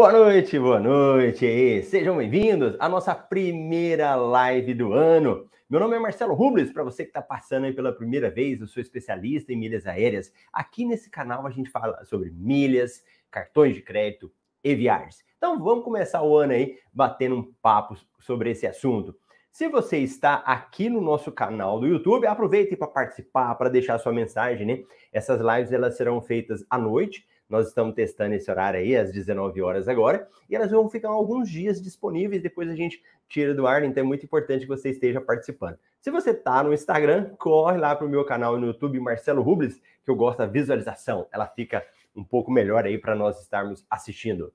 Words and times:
Boa 0.00 0.12
noite, 0.12 0.58
boa 0.58 0.80
noite. 0.80 1.82
Sejam 1.82 2.16
bem-vindos 2.16 2.74
à 2.80 2.88
nossa 2.88 3.14
primeira 3.14 4.14
live 4.14 4.72
do 4.72 4.94
ano. 4.94 5.46
Meu 5.68 5.78
nome 5.78 5.94
é 5.94 5.98
Marcelo 5.98 6.32
Rubles, 6.32 6.72
para 6.72 6.82
você 6.82 7.04
que 7.04 7.10
está 7.10 7.20
passando 7.20 7.64
aí 7.64 7.74
pela 7.74 7.92
primeira 7.92 8.30
vez, 8.30 8.62
eu 8.62 8.66
sou 8.66 8.80
especialista 8.80 9.52
em 9.52 9.56
milhas 9.56 9.86
aéreas. 9.86 10.32
Aqui 10.50 10.86
nesse 10.86 11.10
canal 11.10 11.46
a 11.46 11.50
gente 11.50 11.68
fala 11.68 12.02
sobre 12.06 12.30
milhas, 12.30 13.04
cartões 13.30 13.74
de 13.74 13.82
crédito 13.82 14.32
e 14.64 14.74
viagens. 14.74 15.22
Então 15.36 15.62
vamos 15.62 15.84
começar 15.84 16.22
o 16.22 16.34
ano 16.34 16.54
aí 16.54 16.78
batendo 16.90 17.36
um 17.36 17.52
papo 17.60 17.94
sobre 18.20 18.52
esse 18.52 18.66
assunto. 18.66 19.14
Se 19.52 19.68
você 19.68 19.98
está 19.98 20.36
aqui 20.36 20.88
no 20.88 21.02
nosso 21.02 21.30
canal 21.30 21.78
do 21.78 21.86
YouTube, 21.86 22.26
aproveite 22.26 22.74
para 22.74 22.88
participar, 22.88 23.54
para 23.56 23.68
deixar 23.68 23.98
sua 23.98 24.14
mensagem, 24.14 24.66
né? 24.66 24.82
Essas 25.12 25.42
lives 25.42 25.72
elas 25.72 25.98
serão 25.98 26.22
feitas 26.22 26.64
à 26.70 26.78
noite 26.78 27.28
nós 27.50 27.66
estamos 27.66 27.94
testando 27.94 28.34
esse 28.34 28.48
horário 28.48 28.78
aí, 28.78 28.96
às 28.96 29.12
19 29.12 29.60
horas 29.60 29.88
agora, 29.88 30.26
e 30.48 30.54
elas 30.54 30.70
vão 30.70 30.88
ficar 30.88 31.08
alguns 31.08 31.50
dias 31.50 31.82
disponíveis, 31.82 32.40
depois 32.40 32.70
a 32.70 32.76
gente 32.76 33.02
tira 33.28 33.52
do 33.52 33.66
ar, 33.66 33.82
então 33.82 34.02
é 34.02 34.06
muito 34.06 34.24
importante 34.24 34.62
que 34.62 34.68
você 34.68 34.90
esteja 34.90 35.20
participando. 35.20 35.76
Se 36.00 36.10
você 36.10 36.30
está 36.30 36.62
no 36.62 36.72
Instagram, 36.72 37.34
corre 37.36 37.76
lá 37.76 37.94
para 37.94 38.06
o 38.06 38.08
meu 38.08 38.24
canal 38.24 38.56
no 38.56 38.68
YouTube, 38.68 39.00
Marcelo 39.00 39.42
Rubles, 39.42 39.80
que 40.04 40.10
eu 40.10 40.14
gosto 40.14 40.38
da 40.38 40.46
visualização, 40.46 41.26
ela 41.32 41.46
fica 41.46 41.84
um 42.14 42.24
pouco 42.24 42.50
melhor 42.50 42.84
aí 42.84 42.96
para 42.96 43.14
nós 43.16 43.40
estarmos 43.40 43.84
assistindo. 43.90 44.52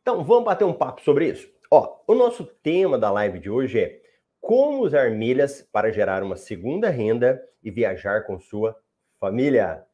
Então, 0.00 0.24
vamos 0.24 0.44
bater 0.44 0.64
um 0.64 0.72
papo 0.72 1.02
sobre 1.02 1.28
isso? 1.28 1.50
Ó, 1.70 2.00
o 2.06 2.14
nosso 2.14 2.44
tema 2.44 2.98
da 2.98 3.10
live 3.10 3.38
de 3.38 3.50
hoje 3.50 3.80
é 3.80 4.00
como 4.40 4.82
usar 4.82 5.10
milhas 5.10 5.62
para 5.72 5.92
gerar 5.92 6.22
uma 6.22 6.36
segunda 6.36 6.90
renda 6.90 7.42
e 7.62 7.70
viajar 7.70 8.24
com 8.26 8.38
sua 8.38 8.76
família 9.18 9.86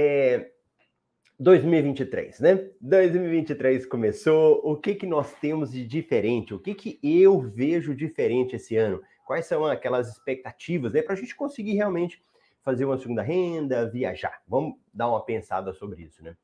é, 0.00 0.52
2023, 1.40 2.38
né? 2.38 2.70
2023 2.80 3.84
começou. 3.84 4.60
O 4.62 4.76
que 4.76 4.94
que 4.94 5.06
nós 5.06 5.34
temos 5.40 5.72
de 5.72 5.84
diferente? 5.84 6.54
O 6.54 6.58
que 6.60 6.72
que 6.72 7.00
eu 7.02 7.40
vejo 7.40 7.94
diferente 7.96 8.54
esse 8.54 8.76
ano? 8.76 9.02
Quais 9.26 9.46
são 9.46 9.64
aquelas 9.64 10.08
expectativas, 10.08 10.92
né? 10.92 11.02
Para 11.02 11.14
a 11.14 11.16
gente 11.16 11.34
conseguir 11.34 11.74
realmente 11.74 12.22
fazer 12.62 12.84
uma 12.84 12.96
segunda 12.96 13.22
renda, 13.22 13.90
viajar. 13.90 14.40
Vamos 14.46 14.76
dar 14.94 15.08
uma 15.08 15.24
pensada 15.24 15.72
sobre 15.72 16.02
isso, 16.02 16.22
né? 16.22 16.36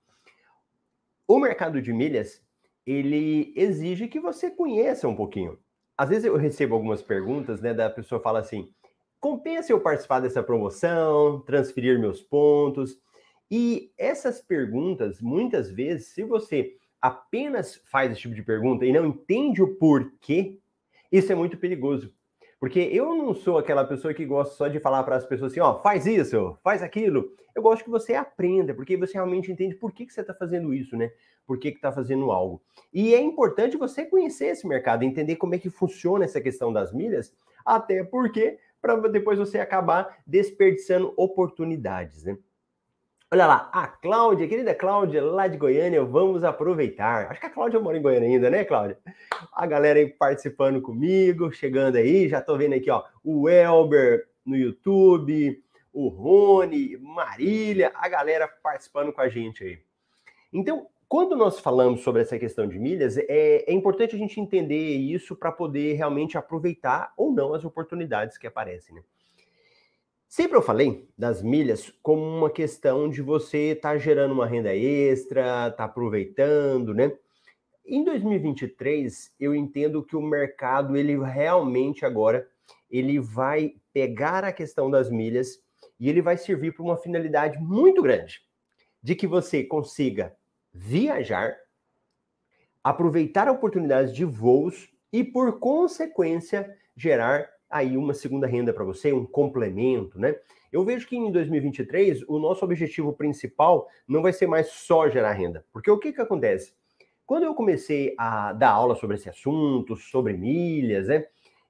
O 1.28 1.38
mercado 1.38 1.80
de 1.80 1.92
milhas 1.92 2.42
ele 2.84 3.52
exige 3.56 4.08
que 4.08 4.18
você 4.18 4.50
conheça 4.50 5.06
um 5.06 5.14
pouquinho. 5.14 5.58
Às 5.96 6.08
vezes 6.08 6.24
eu 6.24 6.36
recebo 6.36 6.74
algumas 6.74 7.02
perguntas, 7.02 7.60
né? 7.60 7.72
Da 7.72 7.88
pessoa 7.88 8.20
fala 8.20 8.40
assim: 8.40 8.68
compensa 9.20 9.72
eu 9.72 9.80
participar 9.80 10.18
dessa 10.18 10.42
promoção, 10.42 11.40
transferir 11.46 12.00
meus 12.00 12.20
pontos? 12.20 12.98
E 13.50 13.92
essas 13.98 14.40
perguntas, 14.40 15.20
muitas 15.20 15.70
vezes, 15.70 16.08
se 16.08 16.24
você 16.24 16.76
apenas 17.00 17.76
faz 17.84 18.10
esse 18.10 18.22
tipo 18.22 18.34
de 18.34 18.42
pergunta 18.42 18.84
e 18.86 18.92
não 18.92 19.06
entende 19.06 19.62
o 19.62 19.76
porquê, 19.76 20.58
isso 21.12 21.30
é 21.30 21.34
muito 21.34 21.56
perigoso. 21.58 22.12
Porque 22.58 22.80
eu 22.80 23.14
não 23.14 23.34
sou 23.34 23.58
aquela 23.58 23.84
pessoa 23.84 24.14
que 24.14 24.24
gosta 24.24 24.54
só 24.54 24.68
de 24.68 24.80
falar 24.80 25.02
para 25.02 25.16
as 25.16 25.26
pessoas 25.26 25.52
assim, 25.52 25.60
ó, 25.60 25.80
faz 25.82 26.06
isso, 26.06 26.58
faz 26.64 26.82
aquilo. 26.82 27.30
Eu 27.54 27.62
gosto 27.62 27.84
que 27.84 27.90
você 27.90 28.14
aprenda, 28.14 28.72
porque 28.72 28.96
você 28.96 29.12
realmente 29.12 29.52
entende 29.52 29.74
por 29.74 29.92
que, 29.92 30.06
que 30.06 30.14
você 30.14 30.22
está 30.22 30.32
fazendo 30.32 30.72
isso, 30.72 30.96
né? 30.96 31.12
Por 31.46 31.58
que 31.58 31.68
está 31.68 31.92
fazendo 31.92 32.32
algo. 32.32 32.62
E 32.90 33.14
é 33.14 33.20
importante 33.20 33.76
você 33.76 34.06
conhecer 34.06 34.46
esse 34.46 34.66
mercado, 34.66 35.04
entender 35.04 35.36
como 35.36 35.54
é 35.54 35.58
que 35.58 35.68
funciona 35.68 36.24
essa 36.24 36.40
questão 36.40 36.72
das 36.72 36.90
milhas, 36.90 37.34
até 37.66 38.02
porque 38.02 38.58
para 38.80 38.96
depois 39.08 39.38
você 39.38 39.58
acabar 39.58 40.18
desperdiçando 40.26 41.12
oportunidades, 41.18 42.24
né? 42.24 42.38
Olha 43.34 43.48
lá, 43.48 43.68
a 43.72 43.88
Cláudia, 43.88 44.46
querida 44.46 44.72
Cláudia, 44.76 45.20
lá 45.20 45.48
de 45.48 45.56
Goiânia, 45.56 46.04
vamos 46.04 46.44
aproveitar. 46.44 47.32
Acho 47.32 47.40
que 47.40 47.46
a 47.46 47.50
Cláudia 47.50 47.80
mora 47.80 47.98
em 47.98 48.00
Goiânia 48.00 48.28
ainda, 48.28 48.48
né, 48.48 48.64
Cláudia? 48.64 48.96
A 49.52 49.66
galera 49.66 49.98
aí 49.98 50.06
participando 50.06 50.80
comigo, 50.80 51.50
chegando 51.50 51.96
aí, 51.96 52.28
já 52.28 52.40
tô 52.40 52.56
vendo 52.56 52.74
aqui, 52.76 52.88
ó, 52.88 53.02
o 53.24 53.48
Elber 53.48 54.28
no 54.46 54.54
YouTube, 54.54 55.60
o 55.92 56.06
Rony, 56.06 56.96
Marília, 56.98 57.90
a 57.96 58.08
galera 58.08 58.46
participando 58.46 59.12
com 59.12 59.20
a 59.20 59.28
gente 59.28 59.64
aí. 59.64 59.80
Então, 60.52 60.86
quando 61.08 61.34
nós 61.34 61.58
falamos 61.58 62.02
sobre 62.02 62.22
essa 62.22 62.38
questão 62.38 62.68
de 62.68 62.78
milhas, 62.78 63.18
é, 63.18 63.68
é 63.68 63.72
importante 63.72 64.14
a 64.14 64.18
gente 64.18 64.38
entender 64.38 64.94
isso 64.94 65.34
para 65.34 65.50
poder 65.50 65.94
realmente 65.94 66.38
aproveitar 66.38 67.12
ou 67.16 67.32
não 67.32 67.52
as 67.52 67.64
oportunidades 67.64 68.38
que 68.38 68.46
aparecem, 68.46 68.94
né? 68.94 69.02
Sempre 70.36 70.56
eu 70.56 70.62
falei 70.62 71.08
das 71.16 71.44
milhas 71.44 71.92
como 72.02 72.20
uma 72.20 72.50
questão 72.50 73.08
de 73.08 73.22
você 73.22 73.68
estar 73.68 73.92
tá 73.92 73.98
gerando 73.98 74.34
uma 74.34 74.48
renda 74.48 74.74
extra, 74.74 75.70
tá 75.70 75.84
aproveitando, 75.84 76.92
né? 76.92 77.16
Em 77.86 78.02
2023, 78.02 79.32
eu 79.38 79.54
entendo 79.54 80.02
que 80.02 80.16
o 80.16 80.20
mercado 80.20 80.96
ele 80.96 81.16
realmente 81.24 82.04
agora 82.04 82.48
ele 82.90 83.20
vai 83.20 83.76
pegar 83.92 84.42
a 84.42 84.52
questão 84.52 84.90
das 84.90 85.08
milhas 85.08 85.62
e 86.00 86.08
ele 86.08 86.20
vai 86.20 86.36
servir 86.36 86.74
para 86.74 86.82
uma 86.82 86.96
finalidade 86.96 87.56
muito 87.60 88.02
grande, 88.02 88.40
de 89.00 89.14
que 89.14 89.28
você 89.28 89.62
consiga 89.62 90.34
viajar, 90.72 91.56
aproveitar 92.82 93.48
oportunidades 93.48 94.12
de 94.12 94.24
voos 94.24 94.92
e 95.12 95.22
por 95.22 95.60
consequência 95.60 96.76
gerar 96.96 97.53
aí 97.74 97.96
uma 97.96 98.14
segunda 98.14 98.46
renda 98.46 98.72
para 98.72 98.84
você, 98.84 99.12
um 99.12 99.26
complemento, 99.26 100.16
né? 100.16 100.36
Eu 100.72 100.84
vejo 100.84 101.08
que 101.08 101.16
em 101.16 101.32
2023 101.32 102.22
o 102.28 102.38
nosso 102.38 102.64
objetivo 102.64 103.12
principal 103.12 103.88
não 104.06 104.22
vai 104.22 104.32
ser 104.32 104.46
mais 104.46 104.68
só 104.68 105.08
gerar 105.08 105.32
renda, 105.32 105.66
porque 105.72 105.90
o 105.90 105.98
que 105.98 106.12
que 106.12 106.20
acontece? 106.20 106.72
Quando 107.26 107.42
eu 107.42 107.52
comecei 107.52 108.14
a 108.16 108.52
dar 108.52 108.70
aula 108.70 108.94
sobre 108.94 109.16
esse 109.16 109.28
assunto, 109.28 109.96
sobre 109.96 110.34
milhas, 110.34 111.08
né? 111.08 111.26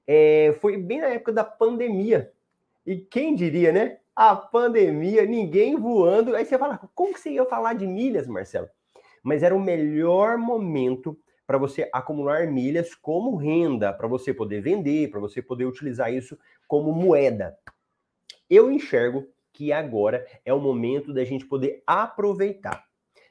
É, 0.07 0.55
foi 0.61 0.77
bem 0.77 1.01
na 1.01 1.07
época 1.07 1.33
da 1.33 1.43
pandemia. 1.43 2.31
E 2.85 2.97
quem 2.99 3.35
diria, 3.35 3.73
né? 3.73 3.97
A 4.15 4.37
pandemia, 4.37 5.25
ninguém 5.25 5.75
voando. 5.75 6.37
Aí 6.37 6.45
você 6.45 6.59
fala, 6.59 6.79
como 6.95 7.15
que 7.15 7.21
você 7.21 7.31
ia 7.31 7.47
falar 7.47 7.73
de 7.73 7.87
milhas, 7.87 8.27
Marcelo? 8.27 8.69
Mas 9.23 9.43
era 9.43 9.57
o 9.57 9.61
melhor 9.61 10.37
momento 10.37 11.17
para 11.47 11.59
você 11.59 11.89
acumular 11.93 12.47
milhas 12.47 12.95
como 12.95 13.37
renda, 13.37 13.93
para 13.93 14.09
você 14.09 14.33
poder 14.33 14.61
vender, 14.61 15.11
para 15.11 15.21
você 15.21 15.43
poder 15.43 15.67
utilizar 15.67 16.13
isso 16.13 16.39
como 16.67 16.93
moeda. 16.93 17.59
Eu 18.49 18.71
enxergo 18.71 19.27
que 19.53 19.73
agora 19.73 20.27
é 20.45 20.53
o 20.53 20.61
momento 20.61 21.13
da 21.13 21.25
gente 21.25 21.47
poder 21.47 21.83
aproveitar. 21.87 22.85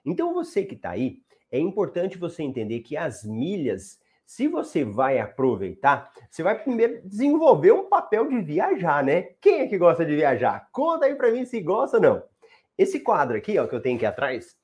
Então, 0.06 0.34
você 0.34 0.64
que 0.64 0.76
está 0.76 0.92
aí, 0.92 1.22
é 1.52 1.60
importante 1.60 2.18
você 2.18 2.44
entender 2.44 2.80
que 2.80 2.98
as 2.98 3.24
milhas, 3.24 4.00
se 4.26 4.48
você 4.48 4.84
vai 4.84 5.20
aproveitar, 5.20 6.12
você 6.30 6.42
vai 6.42 6.62
primeiro 6.62 7.02
desenvolver 7.08 7.74
um 7.74 7.88
papel 7.90 8.28
de 8.28 8.42
viajar, 8.42 9.04
né? 9.04 9.34
Quem 9.40 9.62
é 9.62 9.68
que 9.68 9.78
gosta 9.78 10.06
de 10.06 10.16
viajar? 10.16 10.68
Conta 10.72 11.06
aí 11.06 11.16
para 11.16 11.32
mim 11.32 11.46
se 11.46 11.60
gosta 11.62 11.98
ou 11.98 12.04
não. 12.04 12.24
Esse 12.78 13.00
quadro 13.00 13.38
aqui, 13.38 13.58
ó, 13.60 13.68
que 13.68 13.76
eu 13.76 13.82
tenho 13.82 13.98
aqui 13.98 14.06
atrás, 14.06 14.58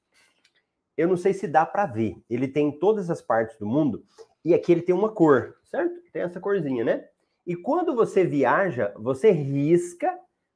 eu 1.00 1.08
não 1.08 1.16
sei 1.16 1.34
se 1.34 1.48
dá 1.48 1.66
para 1.66 1.86
ver. 1.86 2.18
Ele 2.30 2.46
tem 2.46 2.78
todas 2.78 3.10
as 3.10 3.22
partes 3.22 3.58
do 3.58 3.66
mundo 3.66 4.04
e 4.44 4.54
aqui 4.54 4.74
ele 4.74 4.82
tem 4.82 4.94
uma 4.94 5.08
cor, 5.08 5.56
certo? 5.64 5.96
Tem 6.12 6.24
essa 6.24 6.42
corzinha, 6.42 6.84
né? 6.84 7.06
E 7.48 7.56
quando 7.56 7.96
você 7.96 8.26
viaja, 8.26 8.92
você 8.98 9.32
risca, 9.32 10.08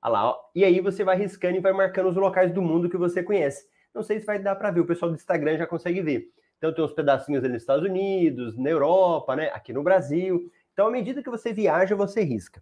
olha 0.01 0.11
lá, 0.11 0.29
ó, 0.31 0.37
e 0.53 0.65
aí 0.65 0.81
você 0.81 1.01
vai 1.01 1.15
riscando 1.15 1.55
e 1.55 1.61
vai 1.61 1.71
marcando 1.71 2.09
os 2.09 2.17
locais 2.17 2.53
do 2.53 2.61
mundo 2.61 2.89
que 2.89 2.97
você 2.97 3.23
conhece. 3.23 3.65
Não 3.95 4.03
sei 4.03 4.19
se 4.19 4.25
vai 4.25 4.37
dar 4.37 4.55
para 4.55 4.69
ver, 4.69 4.81
o 4.81 4.85
pessoal 4.85 5.09
do 5.09 5.15
Instagram 5.15 5.57
já 5.57 5.65
consegue 5.65 6.01
ver. 6.01 6.29
Então 6.57 6.73
tem 6.73 6.83
uns 6.83 6.91
pedacinhos 6.91 7.41
ali 7.41 7.53
nos 7.53 7.63
Estados 7.63 7.85
Unidos, 7.85 8.57
na 8.57 8.69
Europa, 8.69 9.37
né? 9.37 9.49
Aqui 9.53 9.71
no 9.71 9.81
Brasil. 9.81 10.51
Então, 10.73 10.87
à 10.87 10.91
medida 10.91 11.23
que 11.23 11.29
você 11.29 11.53
viaja, 11.53 11.95
você 11.95 12.21
risca. 12.21 12.61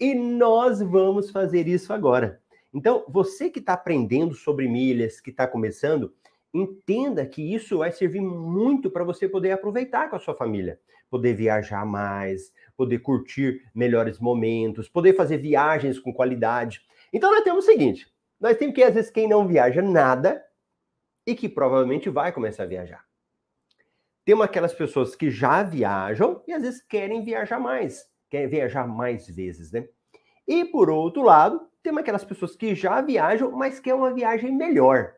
E 0.00 0.12
nós 0.12 0.80
vamos 0.80 1.30
fazer 1.30 1.68
isso 1.68 1.92
agora. 1.92 2.40
Então, 2.74 3.04
você 3.08 3.48
que 3.48 3.60
está 3.60 3.74
aprendendo 3.74 4.34
sobre 4.34 4.66
milhas, 4.66 5.20
que 5.20 5.30
está 5.30 5.46
começando, 5.46 6.12
entenda 6.52 7.24
que 7.26 7.54
isso 7.54 7.78
vai 7.78 7.90
servir 7.92 8.20
muito 8.20 8.90
para 8.90 9.04
você 9.04 9.28
poder 9.28 9.52
aproveitar 9.52 10.10
com 10.10 10.16
a 10.16 10.20
sua 10.20 10.34
família, 10.34 10.78
poder 11.10 11.34
viajar 11.34 11.84
mais, 11.86 12.52
poder 12.76 12.98
curtir 12.98 13.62
melhores 13.74 14.18
momentos, 14.18 14.88
poder 14.88 15.14
fazer 15.14 15.38
viagens 15.38 15.98
com 15.98 16.12
qualidade. 16.12 16.82
Então 17.12 17.30
nós 17.30 17.42
temos 17.42 17.64
o 17.64 17.66
seguinte, 17.66 18.12
nós 18.40 18.56
temos 18.56 18.74
que 18.74 18.82
às 18.82 18.94
vezes 18.94 19.10
quem 19.10 19.28
não 19.28 19.46
viaja 19.46 19.80
nada 19.80 20.42
e 21.26 21.34
que 21.34 21.48
provavelmente 21.48 22.10
vai 22.10 22.32
começar 22.32 22.64
a 22.64 22.66
viajar. 22.66 23.04
Temos 24.24 24.44
aquelas 24.44 24.72
pessoas 24.72 25.16
que 25.16 25.30
já 25.30 25.62
viajam 25.62 26.42
e 26.46 26.52
às 26.52 26.62
vezes 26.62 26.82
querem 26.82 27.24
viajar 27.24 27.58
mais, 27.58 28.04
querem 28.30 28.48
viajar 28.48 28.86
mais 28.86 29.26
vezes, 29.26 29.72
né? 29.72 29.88
E 30.46 30.64
por 30.64 30.90
outro 30.90 31.22
lado, 31.22 31.68
temos 31.82 32.00
aquelas 32.00 32.24
pessoas 32.24 32.54
que 32.54 32.74
já 32.74 33.00
viajam, 33.00 33.50
mas 33.52 33.80
querem 33.80 33.98
uma 33.98 34.12
viagem 34.12 34.54
melhor. 34.56 35.14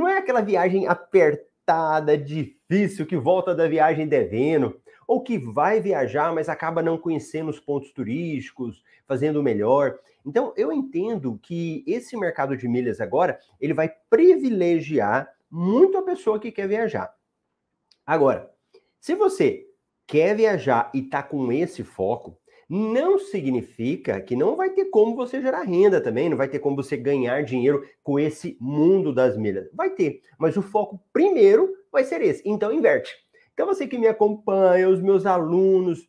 Não 0.00 0.08
é 0.08 0.16
aquela 0.16 0.40
viagem 0.40 0.86
apertada, 0.86 2.16
difícil, 2.16 3.04
que 3.04 3.18
volta 3.18 3.54
da 3.54 3.68
viagem 3.68 4.08
devendo, 4.08 4.80
ou 5.06 5.22
que 5.22 5.36
vai 5.36 5.78
viajar, 5.78 6.34
mas 6.34 6.48
acaba 6.48 6.82
não 6.82 6.96
conhecendo 6.96 7.50
os 7.50 7.60
pontos 7.60 7.92
turísticos, 7.92 8.82
fazendo 9.06 9.40
o 9.40 9.42
melhor. 9.42 9.98
Então, 10.24 10.54
eu 10.56 10.72
entendo 10.72 11.38
que 11.42 11.84
esse 11.86 12.16
mercado 12.16 12.56
de 12.56 12.66
milhas 12.66 12.98
agora, 12.98 13.38
ele 13.60 13.74
vai 13.74 13.92
privilegiar 14.08 15.28
muito 15.50 15.98
a 15.98 16.02
pessoa 16.02 16.40
que 16.40 16.50
quer 16.50 16.66
viajar. 16.66 17.14
Agora, 18.06 18.50
se 18.98 19.14
você 19.14 19.66
quer 20.06 20.34
viajar 20.34 20.90
e 20.94 21.00
está 21.00 21.22
com 21.22 21.52
esse 21.52 21.84
foco, 21.84 22.39
não 22.72 23.18
significa 23.18 24.20
que 24.20 24.36
não 24.36 24.54
vai 24.54 24.70
ter 24.70 24.84
como 24.84 25.16
você 25.16 25.42
gerar 25.42 25.62
renda 25.62 26.00
também, 26.00 26.28
não 26.28 26.36
vai 26.36 26.46
ter 26.46 26.60
como 26.60 26.76
você 26.76 26.96
ganhar 26.96 27.42
dinheiro 27.42 27.84
com 28.00 28.16
esse 28.16 28.56
mundo 28.60 29.12
das 29.12 29.36
milhas. 29.36 29.68
Vai 29.74 29.90
ter, 29.90 30.22
mas 30.38 30.56
o 30.56 30.62
foco 30.62 31.02
primeiro 31.12 31.76
vai 31.90 32.04
ser 32.04 32.22
esse. 32.22 32.48
Então 32.48 32.72
inverte. 32.72 33.12
Então 33.52 33.66
você 33.66 33.88
que 33.88 33.98
me 33.98 34.06
acompanha, 34.06 34.88
os 34.88 35.00
meus 35.00 35.26
alunos, 35.26 36.08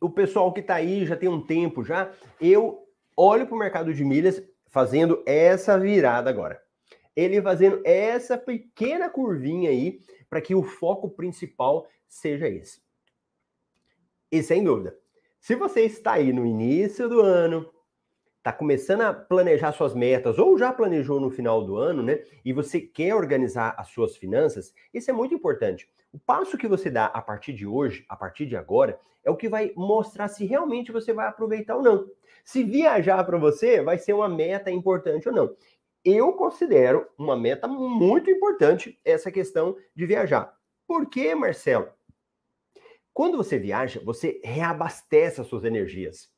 o 0.00 0.08
pessoal 0.08 0.52
que 0.52 0.60
está 0.60 0.76
aí 0.76 1.04
já 1.04 1.16
tem 1.16 1.28
um 1.28 1.44
tempo 1.44 1.82
já, 1.82 2.12
eu 2.40 2.86
olho 3.16 3.44
para 3.44 3.56
o 3.56 3.58
mercado 3.58 3.92
de 3.92 4.04
milhas 4.04 4.40
fazendo 4.68 5.20
essa 5.26 5.76
virada 5.76 6.30
agora. 6.30 6.62
Ele 7.16 7.42
fazendo 7.42 7.82
essa 7.84 8.38
pequena 8.38 9.10
curvinha 9.10 9.68
aí 9.68 9.98
para 10.28 10.40
que 10.40 10.54
o 10.54 10.62
foco 10.62 11.10
principal 11.10 11.88
seja 12.06 12.48
esse. 12.48 12.80
E 14.30 14.42
sem 14.42 14.62
dúvida, 14.62 14.96
se 15.40 15.54
você 15.54 15.80
está 15.82 16.12
aí 16.12 16.32
no 16.32 16.46
início 16.46 17.08
do 17.08 17.20
ano, 17.20 17.68
está 18.38 18.52
começando 18.52 19.02
a 19.02 19.12
planejar 19.12 19.72
suas 19.72 19.94
metas, 19.94 20.38
ou 20.38 20.56
já 20.56 20.72
planejou 20.72 21.20
no 21.20 21.30
final 21.30 21.64
do 21.64 21.76
ano, 21.76 22.02
né? 22.02 22.22
E 22.44 22.52
você 22.52 22.80
quer 22.80 23.14
organizar 23.14 23.74
as 23.76 23.88
suas 23.88 24.16
finanças, 24.16 24.72
isso 24.94 25.10
é 25.10 25.14
muito 25.14 25.34
importante. 25.34 25.90
O 26.12 26.18
passo 26.18 26.56
que 26.56 26.68
você 26.68 26.90
dá 26.90 27.06
a 27.06 27.20
partir 27.20 27.52
de 27.52 27.66
hoje, 27.66 28.04
a 28.08 28.16
partir 28.16 28.46
de 28.46 28.56
agora, 28.56 28.98
é 29.24 29.30
o 29.30 29.36
que 29.36 29.48
vai 29.48 29.72
mostrar 29.76 30.28
se 30.28 30.46
realmente 30.46 30.90
você 30.90 31.12
vai 31.12 31.26
aproveitar 31.26 31.76
ou 31.76 31.82
não. 31.82 32.08
Se 32.44 32.64
viajar 32.64 33.22
para 33.24 33.38
você 33.38 33.82
vai 33.82 33.98
ser 33.98 34.12
uma 34.12 34.28
meta 34.28 34.70
importante 34.70 35.28
ou 35.28 35.34
não. 35.34 35.54
Eu 36.04 36.32
considero 36.32 37.06
uma 37.18 37.36
meta 37.36 37.68
muito 37.68 38.30
importante 38.30 38.98
essa 39.04 39.30
questão 39.30 39.76
de 39.94 40.06
viajar. 40.06 40.54
Por 40.86 41.06
quê, 41.06 41.34
Marcelo? 41.34 41.88
Quando 43.20 43.36
você 43.36 43.58
viaja, 43.58 44.00
você 44.02 44.40
reabastece 44.42 45.42
as 45.42 45.46
suas 45.46 45.62
energias. 45.62 46.32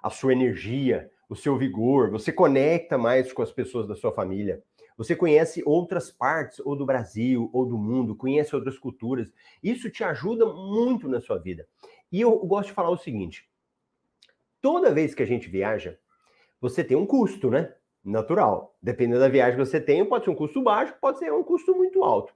A 0.00 0.08
sua 0.08 0.30
energia, 0.30 1.10
o 1.28 1.34
seu 1.34 1.58
vigor, 1.58 2.08
você 2.08 2.30
conecta 2.30 2.96
mais 2.96 3.32
com 3.32 3.42
as 3.42 3.50
pessoas 3.50 3.88
da 3.88 3.96
sua 3.96 4.12
família. 4.12 4.62
Você 4.96 5.16
conhece 5.16 5.60
outras 5.66 6.12
partes, 6.12 6.60
ou 6.60 6.76
do 6.76 6.86
Brasil, 6.86 7.50
ou 7.52 7.66
do 7.66 7.76
mundo, 7.76 8.14
conhece 8.14 8.54
outras 8.54 8.78
culturas. 8.78 9.32
Isso 9.60 9.90
te 9.90 10.04
ajuda 10.04 10.46
muito 10.46 11.08
na 11.08 11.20
sua 11.20 11.36
vida. 11.36 11.66
E 12.12 12.20
eu 12.20 12.30
gosto 12.46 12.68
de 12.68 12.74
falar 12.74 12.90
o 12.90 12.96
seguinte: 12.96 13.50
toda 14.62 14.94
vez 14.94 15.16
que 15.16 15.24
a 15.24 15.26
gente 15.26 15.48
viaja, 15.48 15.98
você 16.60 16.84
tem 16.84 16.96
um 16.96 17.06
custo, 17.06 17.50
né? 17.50 17.74
Natural. 18.04 18.76
Dependendo 18.80 19.18
da 19.18 19.28
viagem 19.28 19.58
que 19.58 19.66
você 19.66 19.80
tem, 19.80 20.04
pode 20.04 20.26
ser 20.26 20.30
um 20.30 20.36
custo 20.36 20.62
baixo, 20.62 20.94
pode 21.00 21.18
ser 21.18 21.32
um 21.32 21.42
custo 21.42 21.74
muito 21.74 22.04
alto. 22.04 22.32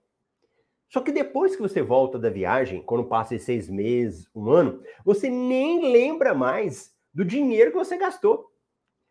Só 0.88 1.00
que 1.00 1.10
depois 1.10 1.56
que 1.56 1.62
você 1.62 1.82
volta 1.82 2.18
da 2.18 2.30
viagem, 2.30 2.82
quando 2.82 3.08
passa 3.08 3.38
seis 3.38 3.68
meses, 3.68 4.28
um 4.34 4.50
ano, 4.50 4.82
você 5.04 5.28
nem 5.28 5.90
lembra 5.90 6.34
mais 6.34 6.94
do 7.12 7.24
dinheiro 7.24 7.70
que 7.70 7.76
você 7.76 7.96
gastou. 7.96 8.52